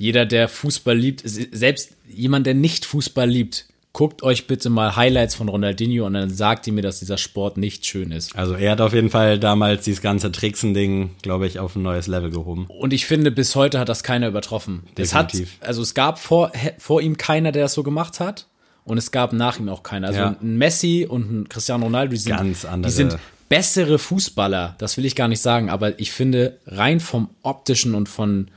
[0.00, 5.34] Jeder, der Fußball liebt, selbst jemand, der nicht Fußball liebt, guckt euch bitte mal Highlights
[5.34, 8.34] von Ronaldinho und dann sagt ihr mir, dass dieser Sport nicht schön ist.
[8.34, 12.06] also er hat auf jeden Fall damals dieses ganze Tricksen-Ding, glaube ich, auf ein neues
[12.06, 12.64] Level gehoben.
[12.68, 14.84] Und ich finde, bis heute hat das keiner übertroffen.
[14.96, 15.58] Es hat, Definitiv.
[15.60, 18.46] also es gab vor, vor ihm keiner, der das so gemacht hat.
[18.84, 20.06] Und es gab nach ihm auch keiner.
[20.08, 20.36] Also Ja.
[20.40, 23.18] ein Messi und ein Cristiano Ronaldo, die sind, Ganz andere- die sind
[23.50, 24.76] bessere Fußballer.
[24.78, 25.68] Das will ich gar nicht sagen.
[25.68, 28.48] Aber ich finde, rein vom optischen und von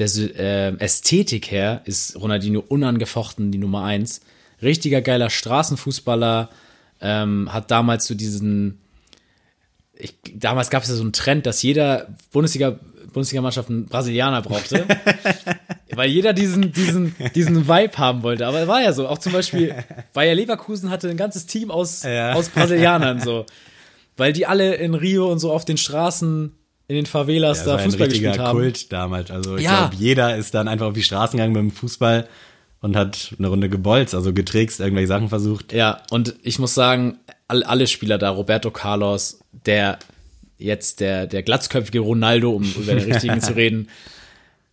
[0.00, 4.20] der äh, Ästhetik her ist Ronaldinho unangefochten die Nummer eins.
[4.62, 6.50] Richtiger geiler Straßenfußballer.
[7.02, 8.78] Ähm, hat damals so diesen,
[9.94, 12.78] ich, damals gab es ja so einen Trend, dass jeder Bundesliga,
[13.12, 14.86] Bundesligamannschaft einen Brasilianer brauchte.
[15.94, 18.46] weil jeder diesen, diesen, diesen Vibe haben wollte.
[18.46, 19.08] Aber war ja so.
[19.08, 19.74] Auch zum Beispiel
[20.12, 22.34] Bayer Leverkusen hatte ein ganzes Team aus, Ja.
[22.34, 23.46] aus Brasilianern so.
[24.16, 26.54] Weil die alle in Rio und so auf den Straßen,
[26.90, 28.58] in den Favelas Das da Fußball gespielt haben.
[28.58, 29.30] Kult damals.
[29.30, 29.86] Also ich Ja.
[29.88, 32.26] glaube, jeder ist dann einfach auf die Straßen gegangen mit dem Fußball
[32.80, 35.72] und hat eine Runde gebolzt, also getrickst, irgendwelche Sachen versucht.
[35.72, 39.98] Ja, und ich muss sagen, all, alle Spieler da, Roberto Carlos, der
[40.58, 43.88] jetzt der, der glatzköpfige Ronaldo, um über den richtigen zu reden,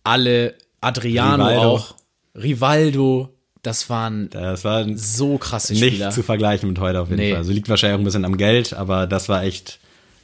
[0.02, 1.62] alle, Adriano Rivaldo.
[1.62, 1.94] auch,
[2.34, 6.10] Rivaldo, das waren Das war so krasse nicht Spieler.
[6.10, 7.30] zu vergleichen mit heute auf jeden Nee.
[7.30, 7.38] Fall.
[7.38, 9.78] Also liegt wahrscheinlich auch ein bisschen am Geld, aber das war echt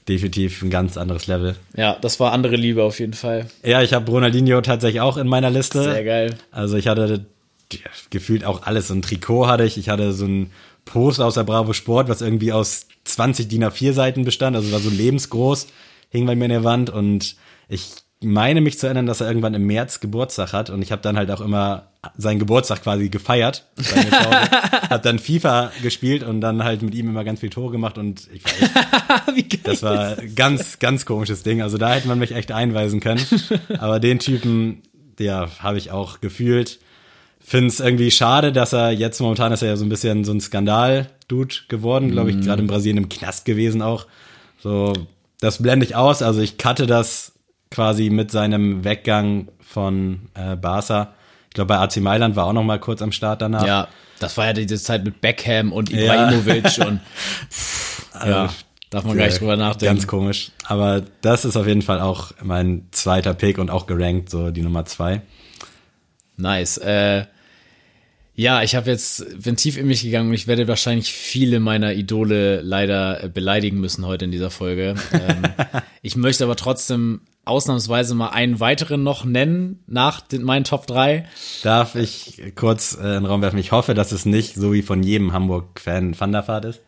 [0.09, 1.57] definitiv ein ganz anderes Level.
[1.77, 3.47] Ja, das war andere Liebe auf jeden Fall.
[3.63, 5.83] Ja, ich habe Ronaldinho tatsächlich auch in meiner Liste.
[5.83, 6.35] Sehr geil.
[6.51, 7.25] Also ich hatte
[8.11, 8.89] gefühlt auch alles.
[8.89, 10.51] So ein Trikot hatte ich, ich hatte so ein
[10.85, 14.81] Poster aus der Bravo Sport, was irgendwie aus 20 DIN A4 Seiten bestand, also war
[14.81, 15.67] so lebensgroß,
[16.11, 17.37] hing bei mir in der Wand und
[17.69, 17.93] ich
[18.25, 21.16] meine mich zu erinnern, dass er irgendwann im März Geburtstag hat und ich habe dann
[21.16, 23.64] halt auch immer seinen Geburtstag quasi gefeiert.
[24.91, 28.29] hab dann FIFA gespielt und dann halt mit ihm immer ganz viel Tore gemacht und
[28.33, 31.62] ich war echt das war ein ganz, ganz komisches Ding.
[31.62, 33.25] Also da hätte man mich echt einweisen können.
[33.79, 34.83] Aber den Typen,
[35.18, 36.79] der habe ich auch gefühlt.
[37.41, 40.33] Finde es irgendwie schade, dass er jetzt momentan ist er ja so ein bisschen so
[40.33, 44.07] ein Skandal-Dude geworden, glaube ich, gerade in Brasilien im Knast gewesen auch.
[44.62, 44.95] So,
[45.41, 46.22] das blende ich aus.
[46.22, 47.34] Also ich cutte das
[47.75, 51.12] quasi mit seinem Weggang von äh, Barca.
[51.49, 53.66] Ich glaube, bei AC Mailand war auch noch mal kurz am Start danach.
[53.66, 53.89] Ja,
[54.20, 57.01] das war ja diese Zeit mit Beckham und Ibrahimovic und
[58.12, 58.55] Also, Ja.
[58.91, 59.97] Darf man gar nicht drüber nachdenken.
[59.97, 60.53] Ganz komisch.
[60.66, 64.62] Aber das ist auf jeden Fall auch mein zweiter Pick und auch gerankt, so die
[64.62, 65.22] Nummer zwei.
[66.37, 66.79] Nice.
[66.79, 67.25] Äh,
[68.37, 71.93] ja, ich habe jetzt bin tief in mich gegangen und ich werde wahrscheinlich viele meiner
[71.93, 74.95] Idole leider äh, beleidigen müssen heute in dieser Folge.
[75.12, 75.43] Ähm,
[76.03, 81.27] ich möchte aber trotzdem ausnahmsweise mal einen weiteren noch nennen nach den, meinen Top 3.
[81.63, 83.59] Darf ich kurz äh, in den Raum werfen?
[83.59, 86.81] Ich hoffe, dass es nicht so wie von jedem Hamburg-Fan Van der Vaart ist.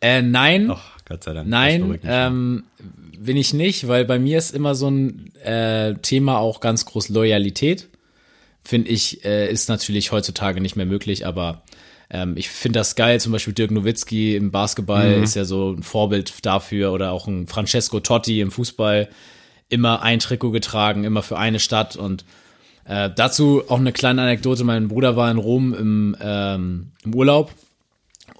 [0.00, 0.70] Äh, nein.
[0.70, 1.48] Och, Gott sei Dank.
[1.48, 2.64] Nein, ähm,
[3.18, 7.08] bin ich nicht, weil bei mir ist immer so ein äh, Thema auch ganz groß
[7.08, 7.88] Loyalität.
[8.62, 11.62] Finde ich, äh, ist natürlich heutzutage nicht mehr möglich, aber
[12.10, 13.20] ähm, ich finde das geil.
[13.20, 17.46] Zum Beispiel Dirk Nowitzki im Basketball ist ja so ein Vorbild dafür oder auch ein
[17.46, 19.08] Francesco Totti im Fußball.
[19.74, 22.24] Immer ein Trikot getragen, immer für eine Stadt und
[22.84, 24.62] äh, dazu auch eine kleine Anekdote.
[24.62, 27.50] Mein Bruder war in Rom im, ähm, im Urlaub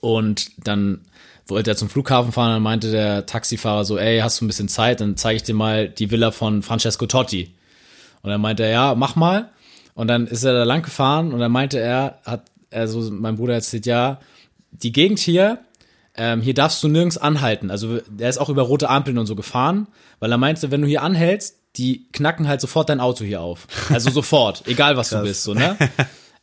[0.00, 1.00] und dann
[1.46, 4.68] wollte er zum Flughafen fahren, dann meinte der Taxifahrer so, ey, hast du ein bisschen
[4.68, 7.52] Zeit, dann zeige ich dir mal die Villa von Francesco Totti.
[8.22, 9.50] Und dann meinte er, ja, mach mal.
[9.94, 13.54] Und dann ist er da lang gefahren und dann meinte er, hat also mein Bruder
[13.54, 14.20] erzählt, ja,
[14.70, 15.58] die Gegend hier,
[16.16, 17.70] ähm, hier darfst du nirgends anhalten.
[17.70, 19.88] Also der ist auch über rote Ampeln und so gefahren,
[20.20, 23.66] weil er meinte, wenn du hier anhältst, die knacken halt sofort dein Auto hier auf.
[23.90, 25.76] Also sofort, egal was du bist, so, ne?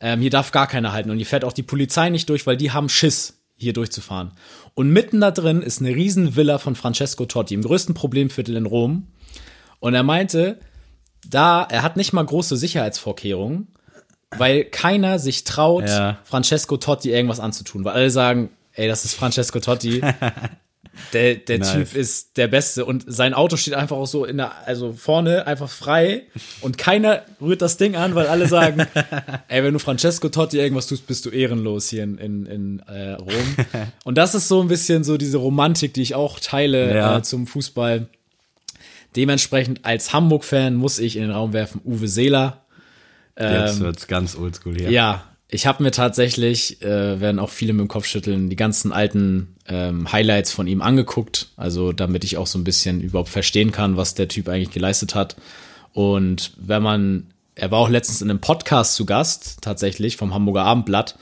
[0.04, 2.56] Ähm, hier darf gar keiner halten und hier fährt auch die Polizei nicht durch, weil
[2.56, 4.32] die haben Schiss, hier durchzufahren.
[4.74, 8.66] Und mitten da drin ist eine riesen Villa von Francesco Totti, im größten Problemviertel in
[8.66, 9.06] Rom.
[9.78, 10.58] Und er meinte,
[11.28, 13.68] da, er hat nicht mal große Sicherheitsvorkehrungen,
[14.36, 16.18] weil keiner sich traut, Ja.
[16.24, 20.00] Francesco Totti irgendwas anzutun, weil alle sagen, ey, das ist Francesco Totti.
[21.14, 21.72] Der, der Nice.
[21.72, 25.46] Typ ist der Beste und sein Auto steht einfach auch so in der, also vorne
[25.46, 26.24] einfach frei
[26.60, 28.86] und keiner rührt das Ding an, weil alle sagen,
[29.48, 33.12] ey, wenn du Francesco Totti irgendwas tust, bist du ehrenlos hier in, in, in äh,
[33.12, 33.30] Rom.
[34.04, 37.16] Und das ist so ein bisschen so diese Romantik, die ich auch teile Ja.
[37.18, 38.06] äh, zum Fußball.
[39.16, 42.64] Dementsprechend als Hamburg-Fan muss ich in den Raum werfen Uwe Seeler.
[43.38, 44.88] Jetzt wird's ganz oldschool hier.
[44.88, 45.24] Ähm, Ja,
[45.54, 49.54] ich habe mir tatsächlich, äh, werden auch viele mit dem Kopf schütteln, die ganzen alten
[49.68, 53.98] ähm, Highlights von ihm angeguckt, also damit ich auch so ein bisschen überhaupt verstehen kann,
[53.98, 55.36] was der Typ eigentlich geleistet hat.
[55.92, 60.64] Und wenn man, er war auch letztens in einem Podcast zu Gast, tatsächlich, vom Hamburger
[60.64, 61.18] Abendblatt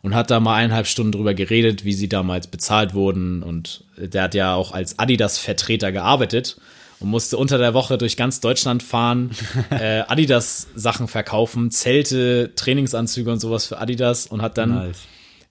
[0.00, 3.42] und hat da mal eineinhalb Stunden drüber geredet, wie sie damals bezahlt wurden.
[3.42, 6.56] Und der hat ja auch als Adidas-Vertreter gearbeitet
[7.04, 9.30] und musste unter der Woche durch ganz Deutschland fahren,
[9.70, 14.98] äh, Adidas-Sachen verkaufen, Zelte, Trainingsanzüge und sowas für Adidas und hat dann Nice.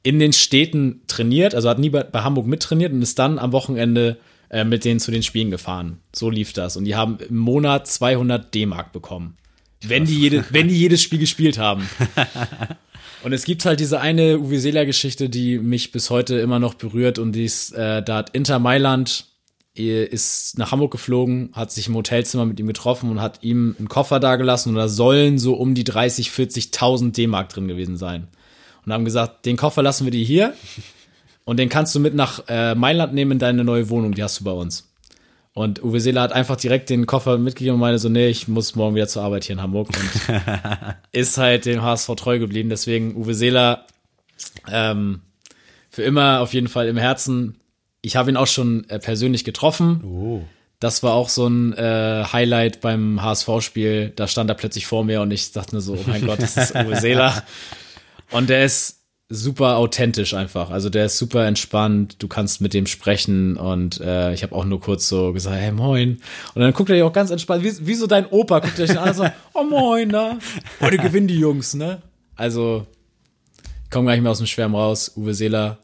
[0.01, 3.51] in den Städten trainiert, also hat nie bei, bei Hamburg mittrainiert und ist dann am
[3.51, 4.17] Wochenende
[4.49, 5.99] äh, mit denen zu den Spielen gefahren.
[6.11, 6.75] So lief das.
[6.75, 9.37] Und die haben im Monat 200 D-Mark bekommen.
[9.85, 11.87] Wenn die, jede, wenn die jedes Spiel gespielt haben.
[13.23, 16.73] Und es gibt halt diese eine Uwe Seeler Geschichte, die mich bis heute immer noch
[16.73, 19.27] berührt und die ist, äh, da hat Inter Mailand
[19.75, 23.89] ist nach Hamburg geflogen, hat sich im Hotelzimmer mit ihm getroffen und hat ihm einen
[23.89, 28.27] Koffer dagelassen und da sollen so um die 30, 40.000 D-Mark drin gewesen sein.
[28.85, 30.53] Und haben gesagt, den Koffer lassen wir dir hier
[31.45, 34.39] und den kannst du mit nach äh, Mailand nehmen in deine neue Wohnung, die hast
[34.39, 34.89] du bei uns.
[35.53, 38.75] Und Uwe Seeler hat einfach direkt den Koffer mitgegeben und meinte so, nee, ich muss
[38.75, 40.35] morgen wieder zur Arbeit hier in Hamburg und
[41.11, 42.69] ist halt dem HSV treu geblieben.
[42.69, 43.85] Deswegen Uwe Seeler
[44.71, 45.21] ähm,
[45.91, 47.59] für immer auf jeden Fall im Herzen.
[48.05, 50.03] Ich habe ihn auch schon äh, persönlich getroffen.
[50.03, 50.41] Oh.
[50.79, 54.11] Das war auch so ein äh, Highlight beim HSV-Spiel.
[54.15, 56.57] Da stand er plötzlich vor mir und ich dachte mir so, oh mein Gott, das
[56.57, 57.43] ist Uwe Seeler.
[58.31, 58.99] Und der ist
[59.29, 60.69] super authentisch einfach.
[60.69, 62.17] Also der ist super entspannt.
[62.19, 65.71] Du kannst mit dem sprechen und äh, ich habe auch nur kurz so gesagt, hey
[65.71, 66.21] moin.
[66.53, 68.87] Und dann guckt er dich auch ganz entspannt, wie, wie so dein Opa guckt er
[68.87, 70.37] dich an und so, oh moin, da.
[70.81, 72.01] Heute gewinnen die Jungs, ne?
[72.35, 72.85] Also
[73.85, 75.77] ich komme gar nicht mehr aus dem Schwärm raus, Uwe Seeler.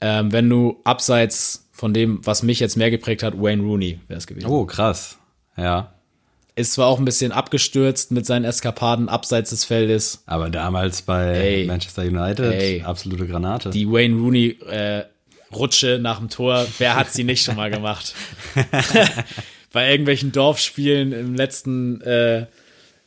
[0.00, 4.18] Ähm, wenn du abseits von dem, was mich jetzt mehr geprägt hat, Wayne Rooney wäre
[4.18, 4.48] es gewesen.
[4.48, 5.18] Oh, krass.
[5.56, 5.94] Ja.
[6.54, 10.22] Ist zwar auch ein bisschen abgestürzt mit seinen Eskapaden abseits des Feldes.
[10.26, 11.66] Aber damals bei Ey.
[11.66, 12.82] Manchester United, Ey.
[12.82, 13.70] absolute Granate.
[13.70, 15.04] Die Wayne Rooney äh,
[15.54, 18.14] Rutsche nach dem Tor, wer hat sie nicht schon mal gemacht?
[19.72, 22.46] Bei irgendwelchen Dorfspielen im letzten äh,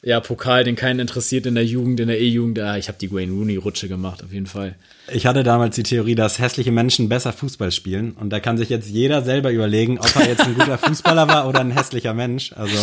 [0.04, 3.12] ja, Pokal, den keinen interessiert in der Jugend, in der E-Jugend, ah, ich habe die
[3.12, 4.76] Wayne Rooney Rutsche gemacht, auf jeden Fall.
[5.14, 8.14] Ich hatte damals die Theorie, dass hässliche Menschen besser Fußball spielen.
[8.14, 11.48] Und da kann sich jetzt jeder selber überlegen, ob er jetzt ein guter Fußballer war
[11.48, 12.52] oder ein hässlicher Mensch.
[12.54, 12.76] Also,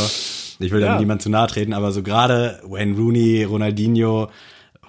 [0.61, 0.99] ich will da Ja.
[1.01, 4.31] niemand zu nahe treten, aber so gerade Wayne Rooney, Ronaldinho,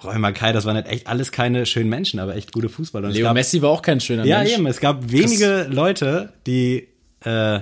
[0.04, 3.08] Roy Mackay, das waren halt echt alles keine schönen Menschen, aber echt gute Fußballer.
[3.08, 4.52] Und Leo gab, Messi war auch kein schöner Ja, Mensch.
[4.54, 4.66] eben.
[4.66, 6.86] Es gab wenige Leute, die
[7.24, 7.60] äh,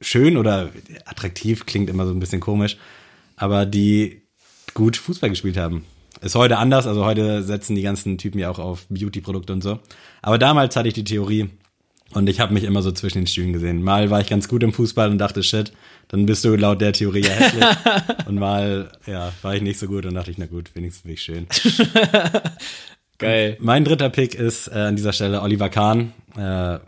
[0.00, 0.70] schön oder
[1.04, 2.76] attraktiv klingt immer so ein bisschen komisch,
[3.36, 4.22] aber die
[4.74, 5.84] gut Fußball gespielt haben.
[6.20, 9.78] Ist heute anders, also heute setzen die ganzen Typen ja auch auf Beauty-Produkte und so.
[10.22, 11.50] Aber damals hatte ich die Theorie,
[12.12, 13.82] Und ich habe mich immer so zwischen den Stühlen gesehen.
[13.82, 15.72] Mal war ich ganz gut im Fußball und dachte, shit,
[16.08, 17.64] dann bist du laut der Theorie ja hässlich.
[18.26, 21.12] und mal, ja, war ich nicht so gut und dachte ich, na gut, wenigstens bin
[21.12, 21.46] ich schön.
[23.18, 23.56] Geil.
[23.60, 26.12] Mein dritter Pick ist äh, an dieser Stelle Oliver Kahn.
[26.36, 26.78] Äh,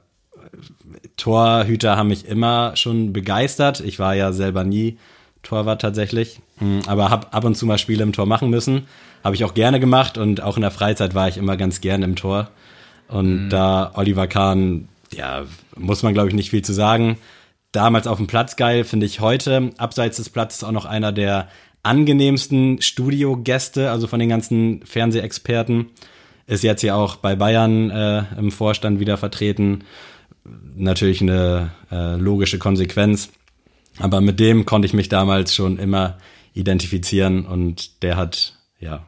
[1.17, 3.81] Torhüter haben mich immer schon begeistert.
[3.81, 4.99] Ich war ja selber nie
[5.47, 8.87] Torwart tatsächlich, Mm, aber habe ab und zu mal Spiele im Tor machen müssen.
[9.23, 12.05] Habe ich auch gerne gemacht und auch in der Freizeit war ich immer ganz gerne
[12.05, 12.51] im Tor.
[13.09, 15.45] Und da Oliver Kahn, ja,
[15.77, 17.19] muss man glaube ich nicht viel zu sagen.
[17.73, 21.49] Damals auf dem Platz geil, finde ich heute abseits des Platzes auch noch einer der
[21.83, 25.87] angenehmsten Studiogäste, also von den ganzen Fernsehexperten.
[26.47, 29.85] Ist jetzt ja auch bei Bayern äh, im Vorstand wieder vertreten.
[30.77, 33.31] Natürlich eine äh, logische Konsequenz.
[33.99, 36.19] Aber mit dem konnte ich mich damals schon immer
[36.55, 39.07] identifizieren und der hat, ja,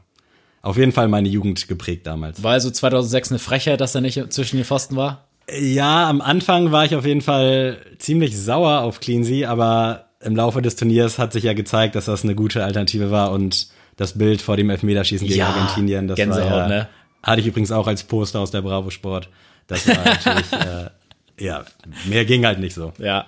[0.62, 2.42] auf jeden Fall meine Jugend geprägt damals.
[2.42, 5.24] War also 2006 eine Frechheit, dass er nicht zwischen den Pfosten war?
[5.58, 10.60] Ja, am Anfang war ich auf jeden Fall ziemlich sauer auf Cleansea, aber im Laufe
[10.60, 14.42] des Turniers hat sich ja gezeigt, dass das eine gute Alternative war und das Bild
[14.42, 16.88] vor dem Elfmeterschießen gegen Ja, Argentinien, das Gänsehaut, war ja, ne?
[17.22, 19.28] hatte ich übrigens auch als Poster aus der Bravo Sport.
[19.66, 20.90] Das war natürlich, äh,
[21.44, 21.64] ja,
[22.06, 22.92] mehr ging halt nicht so.
[22.98, 23.26] Ja.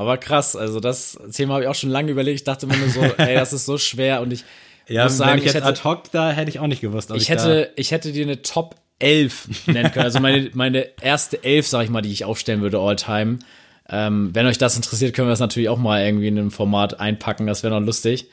[0.00, 2.36] Aber krass, also das Thema habe ich auch schon lange überlegt.
[2.36, 4.44] Ich dachte immer nur so, ey, das ist so schwer und ich
[4.88, 7.10] Ja, muss sagen, ich ich jetzt hätte, ad hoc da hätte ich auch nicht gewusst.
[7.10, 10.06] ob ich hätte, ich hätte dir eine Top 11 nennen können.
[10.06, 13.40] Also meine, meine erste 11, sag ich mal, die ich aufstellen würde all time.
[13.92, 16.98] Ähm, wenn euch das interessiert, können wir das natürlich auch mal irgendwie in einem Format
[16.98, 17.46] einpacken.
[17.46, 18.26] Das wäre noch lustig.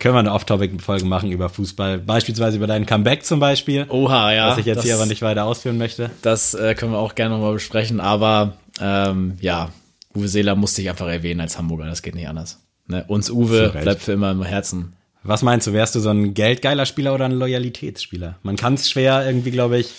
[0.00, 1.98] können wir eine Off-Topic-Folge machen über Fußball.
[1.98, 3.86] Beispielsweise über deinen Comeback zum Beispiel.
[3.88, 4.50] Oha, ja.
[4.50, 6.10] was ich jetzt das, hier aber nicht weiter ausführen möchte.
[6.22, 8.00] Das äh, können wir auch gerne nochmal besprechen.
[8.00, 9.70] Aber ähm, ja,
[10.14, 11.86] Uwe Seeler musste ich einfach erwähnen als Hamburger.
[11.86, 12.60] Das geht nicht anders.
[12.86, 13.04] Ne?
[13.08, 13.82] Uns Uwe Zu Recht.
[13.84, 14.92] bleibt für immer im Herzen.
[15.24, 18.38] Was meinst du, wärst du so ein geldgeiler Spieler oder ein Loyalitätsspieler?
[18.42, 19.90] Man kann es schwer irgendwie, glaube ich,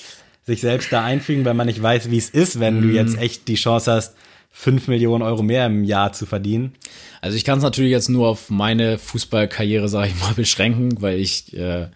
[0.45, 2.81] sich selbst da einfügen, weil man nicht weiß, wie es ist, wenn Mhm.
[2.81, 4.15] du jetzt echt die Chance hast,
[4.51, 6.73] fünf Millionen Euro mehr im Jahr zu verdienen.
[7.21, 11.17] Also ich kann es natürlich jetzt nur auf meine Fußballkarriere, sage ich mal, beschränken, weil
[11.19, 11.87] ich, äh,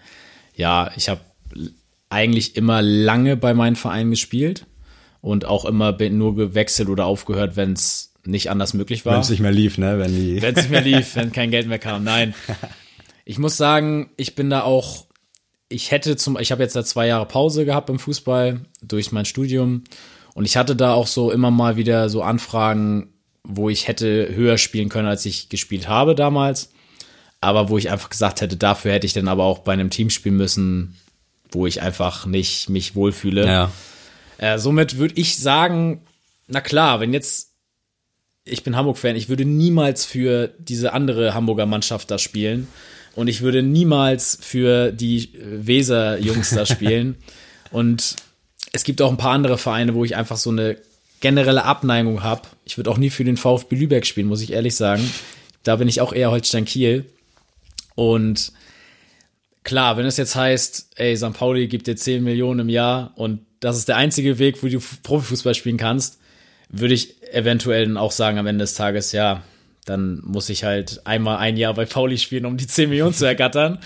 [0.55, 1.19] ja, ich habe
[2.09, 4.65] eigentlich immer lange bei meinen Vereinen gespielt
[5.21, 9.13] und auch immer nur gewechselt oder aufgehört, wenn es nicht anders möglich war.
[9.13, 9.99] Wenn es nicht mehr lief, ne?
[9.99, 10.37] Wenn die.
[10.37, 12.03] Es nicht mehr lief, wenn kein Geld mehr kam.
[12.03, 12.33] Nein.
[13.25, 15.05] Ich muss sagen, ich bin da auch,
[15.69, 19.25] ich hätte zum, ich habe jetzt da zwei Jahre Pause gehabt beim Fußball durch mein
[19.25, 19.83] Studium
[20.33, 23.13] und ich hatte da auch so immer mal wieder so Anfragen,
[23.43, 26.71] wo ich hätte höher spielen können, als ich gespielt habe damals.
[27.41, 30.09] Aber wo ich einfach gesagt hätte, dafür hätte ich dann aber auch bei einem Team
[30.09, 30.97] spielen müssen,
[31.51, 33.45] wo ich einfach nicht mich wohlfühle.
[33.45, 33.71] ja.
[34.37, 36.01] Äh, somit würde ich sagen,
[36.47, 37.46] na klar, wenn jetzt,
[38.49, 42.67] ich bin Hamburg-Fan, ich würde niemals für diese andere Hamburger Mannschaft da spielen
[43.15, 47.15] und ich würde niemals für die äh, Weser-Jungs da spielen.
[47.71, 48.15] Und
[48.71, 50.77] es gibt auch ein paar andere Vereine, wo ich einfach so eine
[51.19, 52.43] generelle Abneigung habe.
[52.63, 55.09] Ich würde auch nie für den VfB Lübeck spielen, muss ich ehrlich sagen.
[55.63, 57.05] Da bin ich auch eher Holstein Kiel.
[57.95, 58.51] Und
[59.63, 61.33] klar, wenn es jetzt heißt, ey, St.
[61.33, 64.79] Pauli gibt dir 10 Millionen im Jahr und das ist der einzige Weg, wo du
[65.01, 66.19] Profifußball spielen kannst,
[66.69, 69.43] würde ich eventuell dann auch sagen am Ende des Tages, ja,
[69.85, 73.25] dann muss ich halt einmal ein Jahr bei Pauli spielen, um die 10 Millionen zu
[73.25, 73.79] ergattern.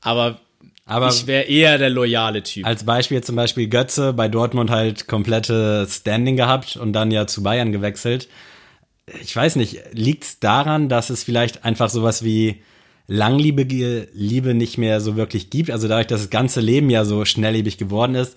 [0.00, 0.40] Aber,
[0.84, 2.66] Aber ich wäre eher der loyale Typ.
[2.66, 7.42] als Beispiel zum Beispiel Götze bei Dortmund halt komplette Standing gehabt und dann ja zu
[7.42, 8.28] Bayern gewechselt.
[9.20, 12.62] Ich weiß nicht, liegt es daran, dass es vielleicht einfach sowas wie
[13.08, 15.70] langlebige Liebe nicht mehr so wirklich gibt?
[15.70, 18.36] Also dadurch, dass das ganze Leben ja so schnelllebig geworden ist,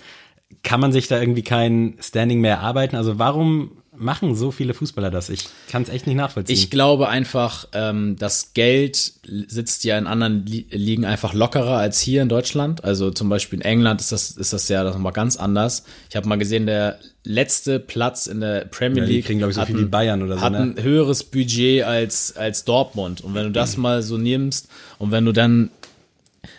[0.63, 2.95] kann man sich da irgendwie kein Standing mehr erarbeiten?
[2.95, 5.29] Also warum machen so viele Fußballer das?
[5.29, 6.53] Ich kann es echt nicht nachvollziehen.
[6.53, 9.13] Ich glaube einfach, ähm, das Geld
[9.47, 12.83] sitzt ja in anderen Li Ligen einfach lockerer als hier in Deutschland.
[12.83, 15.83] Also zum Beispiel in England ist das, ist das ja nochmal ganz anders.
[16.09, 19.49] Ich habe mal gesehen, der letzte Platz in der Premier Ja, die League kriegen, glaub
[19.49, 20.59] ich, so hat viel ein- wie Bayern oder so, hat ne?
[20.77, 23.21] ein höheres Budget als, als Dortmund.
[23.21, 24.67] Und wenn du das mal so nimmst
[24.99, 25.71] und wenn du dann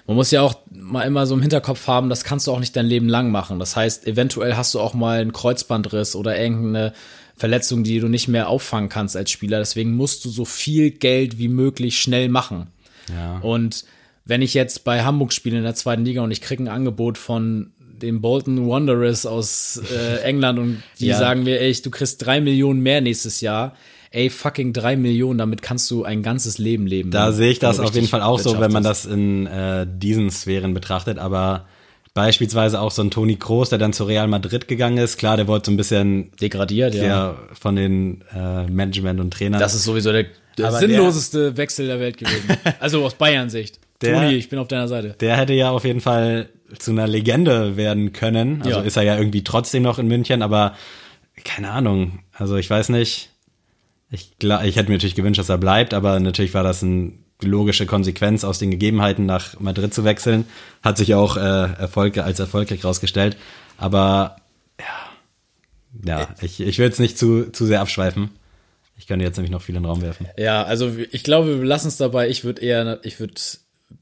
[0.09, 2.75] man muss ja auch mal immer so im Hinterkopf haben, das kannst du auch nicht
[2.77, 3.59] dein Leben lang machen.
[3.59, 6.93] Das heißt, eventuell hast du auch mal einen Kreuzbandriss oder irgendeine
[7.37, 9.59] Verletzung, die du nicht mehr auffangen kannst als Spieler.
[9.59, 12.69] Deswegen musst du so viel Geld wie möglich schnell machen.
[13.15, 13.39] Ja.
[13.41, 13.85] Und
[14.25, 17.19] wenn ich jetzt bei Hamburg spiele in der zweiten Liga und ich kriege ein Angebot
[17.19, 17.73] von
[18.03, 21.19] den Bolton Wanderers aus äh, England und die Ja.
[21.19, 23.75] sagen mir, ey, du kriegst drei Millionen mehr nächstes Jahr.
[24.11, 27.11] Ey, fucking drei Millionen, damit kannst du ein ganzes Leben leben.
[27.11, 30.31] Da sehe ich das auf jeden Fall auch so, wenn man das in äh, diesen
[30.31, 31.19] Sphären betrachtet.
[31.19, 31.67] Aber
[32.17, 35.19] beispielsweise auch so ein Toni Kroos, der dann zu Real Madrid gegangen ist.
[35.19, 37.05] Klar, der wurde so ein bisschen degradiert, ja.
[37.05, 37.37] ja.
[37.53, 39.61] von den äh, Management und Trainern.
[39.61, 40.25] Das ist sowieso der,
[40.57, 42.57] der sinnloseste Wechsel der Welt gewesen.
[42.81, 43.79] Also aus Bayern Sicht.
[44.01, 45.15] Der- Toni, ich bin auf deiner Seite.
[45.21, 46.49] der hätte ja auf jeden Fall
[46.79, 48.63] zu einer Legende werden können.
[48.63, 48.85] Also Ja.
[48.85, 50.75] ist er ja irgendwie trotzdem noch in München, aber
[51.45, 52.21] keine Ahnung.
[52.33, 53.29] Also ich weiß nicht.
[54.11, 57.13] Ich, glaub, ich hätte mir natürlich gewünscht, dass er bleibt, aber natürlich war das eine
[57.43, 60.47] logische Konsequenz aus den Gegebenheiten nach Madrid zu wechseln.
[60.83, 63.37] Hat sich auch äh, Erfolg, als erfolgreich rausgestellt.
[63.79, 64.37] Aber
[64.81, 68.31] ja, ja, ich, ich will jetzt nicht zu, zu sehr abschweifen.
[68.99, 70.27] Ich könnte jetzt nämlich noch viel in den Raum werfen.
[70.39, 72.29] Ja, also ich glaube, wir lassen es dabei.
[72.31, 73.35] Ich würde eher, ich würde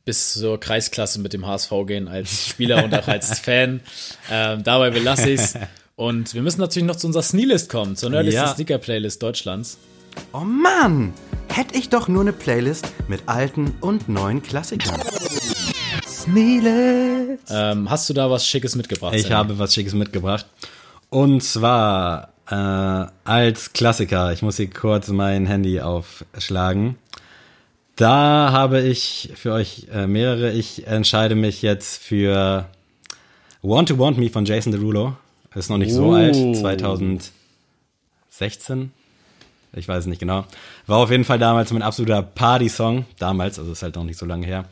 [0.05, 3.81] bis zur Kreisklasse mit dem HSV gehen als Spieler und auch als Fan.
[4.31, 5.55] Ähm, dabei belasse ich es.
[5.97, 8.55] Und wir müssen natürlich noch zu unserer Sneelist kommen, zur nördlichsten Ja.
[8.55, 9.77] Sneaker-Playlist Deutschlands.
[10.33, 11.13] Oh Mann!
[11.49, 15.01] Hätte ich doch nur eine Playlist mit alten und neuen Klassikern.
[16.07, 17.45] Sneelist.
[17.51, 19.15] Ähm, hast du da was Schickes mitgebracht?
[19.15, 19.35] Ich Sammy?
[19.35, 20.47] habe was Schickes mitgebracht.
[21.11, 24.33] Und zwar äh, als Klassiker.
[24.33, 26.97] Ich muss hier kurz mein Handy aufschlagen.
[27.97, 30.51] Da habe ich für euch äh, mehrere.
[30.51, 32.67] Ich entscheide mich jetzt für
[33.63, 35.15] Want to Want Me von Jason Derulo.
[35.55, 36.15] Ist noch nicht so Oh.
[36.15, 36.35] alt.
[36.35, 38.91] 2016.
[39.77, 40.45] Ich weiß es nicht genau.
[40.87, 43.07] War auf jeden Fall damals mein absoluter Party-Song.
[43.19, 44.67] Damals, also ist halt noch nicht so lange her.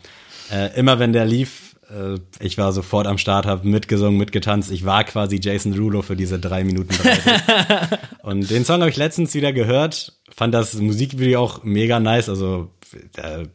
[0.50, 4.70] Äh, immer wenn der lief, äh, ich war sofort am Start, habe mitgesungen, mitgetanzt.
[4.70, 7.98] Ich war quasi Jason Derulo für diese drei Minuten 30.
[8.22, 10.12] Und den Song habe ich letztens wieder gehört.
[10.34, 12.28] Fand das Musikvideo auch mega nice.
[12.28, 12.70] Also
[13.16, 13.46] äh,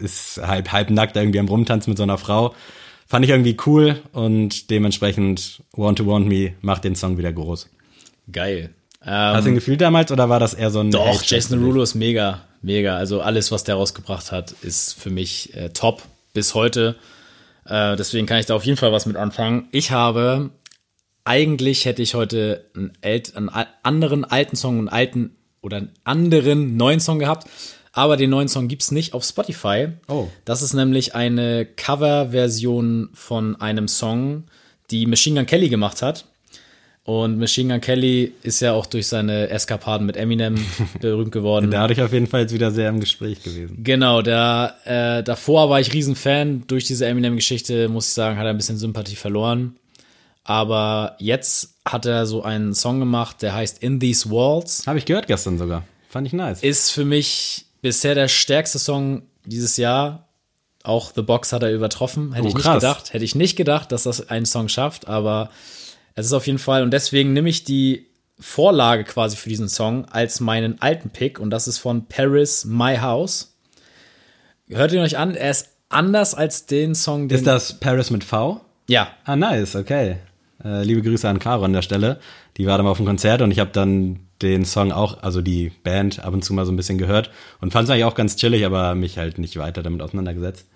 [0.00, 2.54] ist halb, halb nackt irgendwie am Rumtanzen mit so einer Frau.
[3.06, 7.68] Fand ich irgendwie cool und dementsprechend Want to Want Me macht den Song wieder groß.
[8.30, 8.74] Geil.
[9.00, 11.60] Hast du Ähm, ihn gefühlt damals oder war das eher so ein doch, Hate-Track Jason?
[11.60, 12.96] Derulo ist mega, mega.
[12.96, 16.02] Also alles, was der rausgebracht hat, ist für mich äh, top
[16.34, 16.96] bis heute.
[17.64, 19.68] Äh, deswegen kann ich da auf jeden Fall was mit anfangen.
[19.72, 20.50] Ich habe,
[21.24, 22.92] eigentlich hätte ich heute einen,
[23.48, 27.48] einen anderen alten Song, einen alten oder einen anderen neuen Song gehabt.
[27.92, 29.88] Aber den neuen Song gibt's nicht auf Spotify.
[30.08, 30.28] Oh.
[30.44, 34.44] Das ist nämlich eine Coverversion von einem Song,
[34.90, 36.26] die Machine Gun Kelly gemacht hat.
[37.10, 40.54] Und Machine Gun Kelly ist ja auch durch seine Eskapaden mit Eminem
[41.00, 41.68] berühmt geworden.
[41.68, 43.82] Dadurch auf jeden Fall jetzt wieder sehr im Gespräch gewesen.
[43.82, 46.64] Genau, da, äh, davor war ich Riesenfan.
[46.68, 49.74] Durch diese Eminem-Geschichte, muss ich sagen, hat er ein bisschen Sympathie verloren.
[50.44, 54.86] Aber jetzt hat er so einen Song gemacht, der heißt In These Walls.
[54.86, 55.82] Habe ich gehört gestern sogar.
[56.08, 56.62] Fand ich nice.
[56.62, 60.28] Ist für mich bisher der stärkste Song dieses Jahr.
[60.84, 62.34] Auch The Box hat er übertroffen.
[62.34, 62.76] Hätte Oh, ich nicht krass.
[62.82, 63.12] gedacht.
[63.12, 65.50] Hätte ich nicht gedacht, dass das einen Song schafft, aber
[66.14, 66.82] es ist auf jeden Fall.
[66.82, 68.06] Und deswegen nehme ich die
[68.38, 72.96] Vorlage quasi für diesen Song als meinen alten Pick und das ist von Paris My
[72.96, 73.54] House.
[74.68, 77.38] Hört ihn euch an, er ist anders als den Song, den.
[77.38, 78.60] Ist das Paris mit V?
[78.88, 80.16] Ja, Ah, nice, okay.
[80.64, 82.18] Äh, liebe Grüße an Caro an der Stelle.
[82.56, 85.42] Die war dann mal auf dem Konzert und ich habe dann den Song auch, also
[85.42, 87.30] die Band, ab und zu mal so ein bisschen gehört
[87.60, 90.66] und fand es eigentlich auch ganz chillig, aber mich halt nicht weiter damit auseinandergesetzt.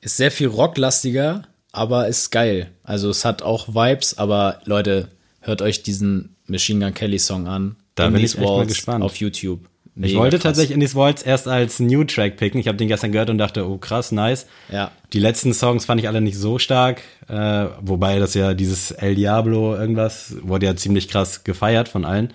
[0.00, 1.42] ist sehr viel rocklastiger,
[1.76, 2.70] aber ist geil.
[2.84, 5.08] Also es hat auch Vibes, aber Leute,
[5.40, 7.76] hört euch diesen Machine Gun Kelly Song an.
[7.94, 9.04] Da In bin ich echt mal gespannt.
[9.04, 9.60] Auf YouTube.
[9.98, 10.42] Ich Mega wollte krass.
[10.42, 12.60] tatsächlich In These Walls erst als New Track picken.
[12.60, 14.46] Ich habe den gestern gehört und dachte, oh krass, nice.
[14.70, 14.90] Ja.
[15.14, 19.14] Die letzten Songs fand ich alle nicht so stark, äh, wobei das ja dieses El
[19.14, 22.34] Diablo irgendwas wurde ja ziemlich krass gefeiert von allen.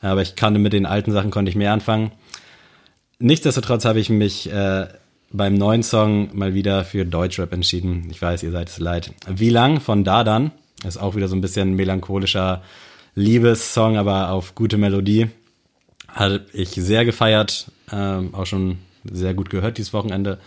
[0.00, 2.12] Aber ich kannte mit den alten Sachen konnte ich mehr anfangen.
[3.18, 4.86] Nichtsdestotrotz habe ich mich äh,
[5.34, 8.06] beim neuen Song mal wieder für Deutschrap entschieden.
[8.08, 9.12] Ich weiß, ihr seid es leid.
[9.28, 10.52] Wie lang von Dadan
[10.86, 12.62] ist auch wieder so ein bisschen melancholischer
[13.16, 15.26] Liebessong, aber auf gute Melodie.
[16.06, 18.78] Habe ich sehr gefeiert, ähm, auch schon
[19.10, 20.38] sehr gut gehört dieses Wochenende.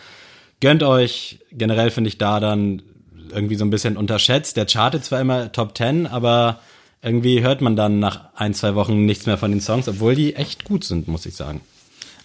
[0.61, 2.81] Gönnt euch, generell finde ich da dann
[3.29, 4.55] irgendwie so ein bisschen unterschätzt.
[4.55, 6.61] Der chartet zwar immer Top 10, aber
[7.01, 10.35] irgendwie hört man dann nach ein, zwei Wochen nichts mehr von den Songs, obwohl die
[10.35, 11.59] echt gut sind, muss ich sagen.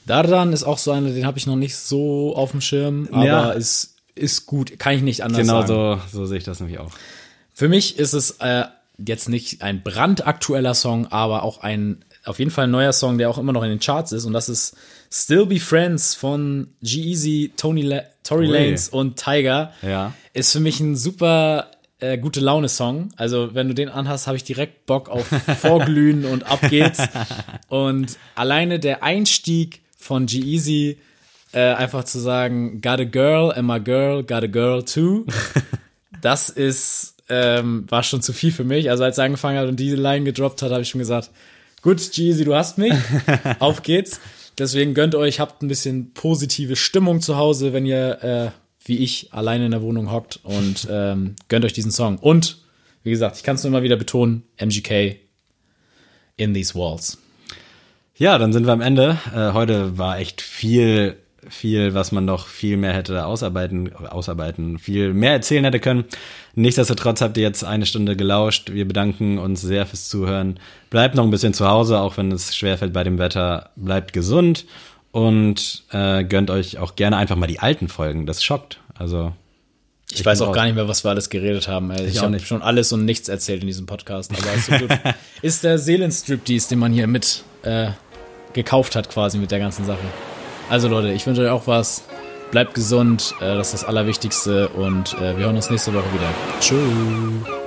[0.07, 3.25] Dardan ist auch so einer, den habe ich noch nicht so auf dem Schirm, aber
[3.25, 3.51] Ja.
[3.53, 6.01] ist, ist gut, kann ich nicht anders Genau sagen.
[6.11, 6.91] so, so sehe ich das nämlich auch.
[7.55, 8.65] Für mich ist es äh,
[8.99, 13.29] jetzt nicht ein brandaktueller Song, aber auch ein auf jeden Fall ein neuer Song, der
[13.29, 14.77] auch immer noch in den Charts ist und das ist
[15.11, 18.53] Still Be Friends von G-Eazy, Tony La Tory Ui.
[18.53, 19.73] Lanez und Tiger.
[19.83, 20.15] Ja.
[20.33, 21.67] Ist für mich ein super
[21.99, 23.09] äh, gute Laune Song.
[23.17, 25.27] Also, wenn du den anhast, habe ich direkt Bock auf
[25.61, 27.01] Vorglühen und ab geht's.
[27.69, 30.99] Und alleine der Einstieg von G-Eazy
[31.53, 35.27] äh, einfach zu sagen, got a girl and my girl got a girl too.
[36.21, 38.91] das ist, ähm, war schon zu viel für mich.
[38.91, 41.31] Also als er angefangen hat und diese Line gedroppt hat, habe ich schon gesagt,
[41.83, 42.95] gut, Jeezy, du hast mich.
[43.61, 44.21] Auf geht's.
[44.59, 48.51] Deswegen gönnt euch, habt ein bisschen positive Stimmung zu Hause, wenn ihr, äh,
[48.85, 52.19] wie ich, alleine in der Wohnung hockt und ähm, gönnt euch diesen Song.
[52.19, 52.59] Und,
[53.03, 55.17] wie gesagt, ich kann es nur immer wieder betonen, MGK
[56.37, 57.19] in these walls.
[58.23, 59.19] Ja, dann sind wir am Ende.
[59.35, 61.17] Äh, heute war echt viel
[61.49, 66.05] viel, was man noch viel mehr hätte ausarbeiten, ausarbeiten, viel mehr erzählen hätte können.
[66.55, 68.71] Nichtsdestotrotz habt ihr jetzt eine Stunde gelauscht.
[68.73, 70.61] Wir bedanken uns sehr fürs Zuhören.
[70.89, 73.71] Bleibt noch ein bisschen zu Hause, auch wenn es schwerfällt bei dem Wetter.
[73.75, 74.67] Bleibt gesund
[75.11, 78.27] und äh, gönnt euch auch gerne einfach mal die alten Folgen.
[78.27, 78.79] Das schockt.
[78.95, 79.33] Also
[80.13, 81.91] Ich, weiß bin auch gar nicht mehr, was wir alles geredet haben.
[81.91, 82.07] Ey.
[82.07, 84.31] Ich, auch habe schon alles und nichts erzählt in diesem Podcast.
[84.31, 84.97] Aber ist so gut.
[85.43, 87.91] ist der Seelenstriptease, den man hier mit äh,
[88.53, 90.05] gekauft hat, quasi mit der ganzen Sache.
[90.71, 92.05] Also Leute, ich wünsche euch auch was.
[92.51, 96.29] Bleibt gesund, äh, das ist das Allerwichtigste und äh, wir hören uns nächste Woche wieder.
[96.61, 97.62] Tschüss.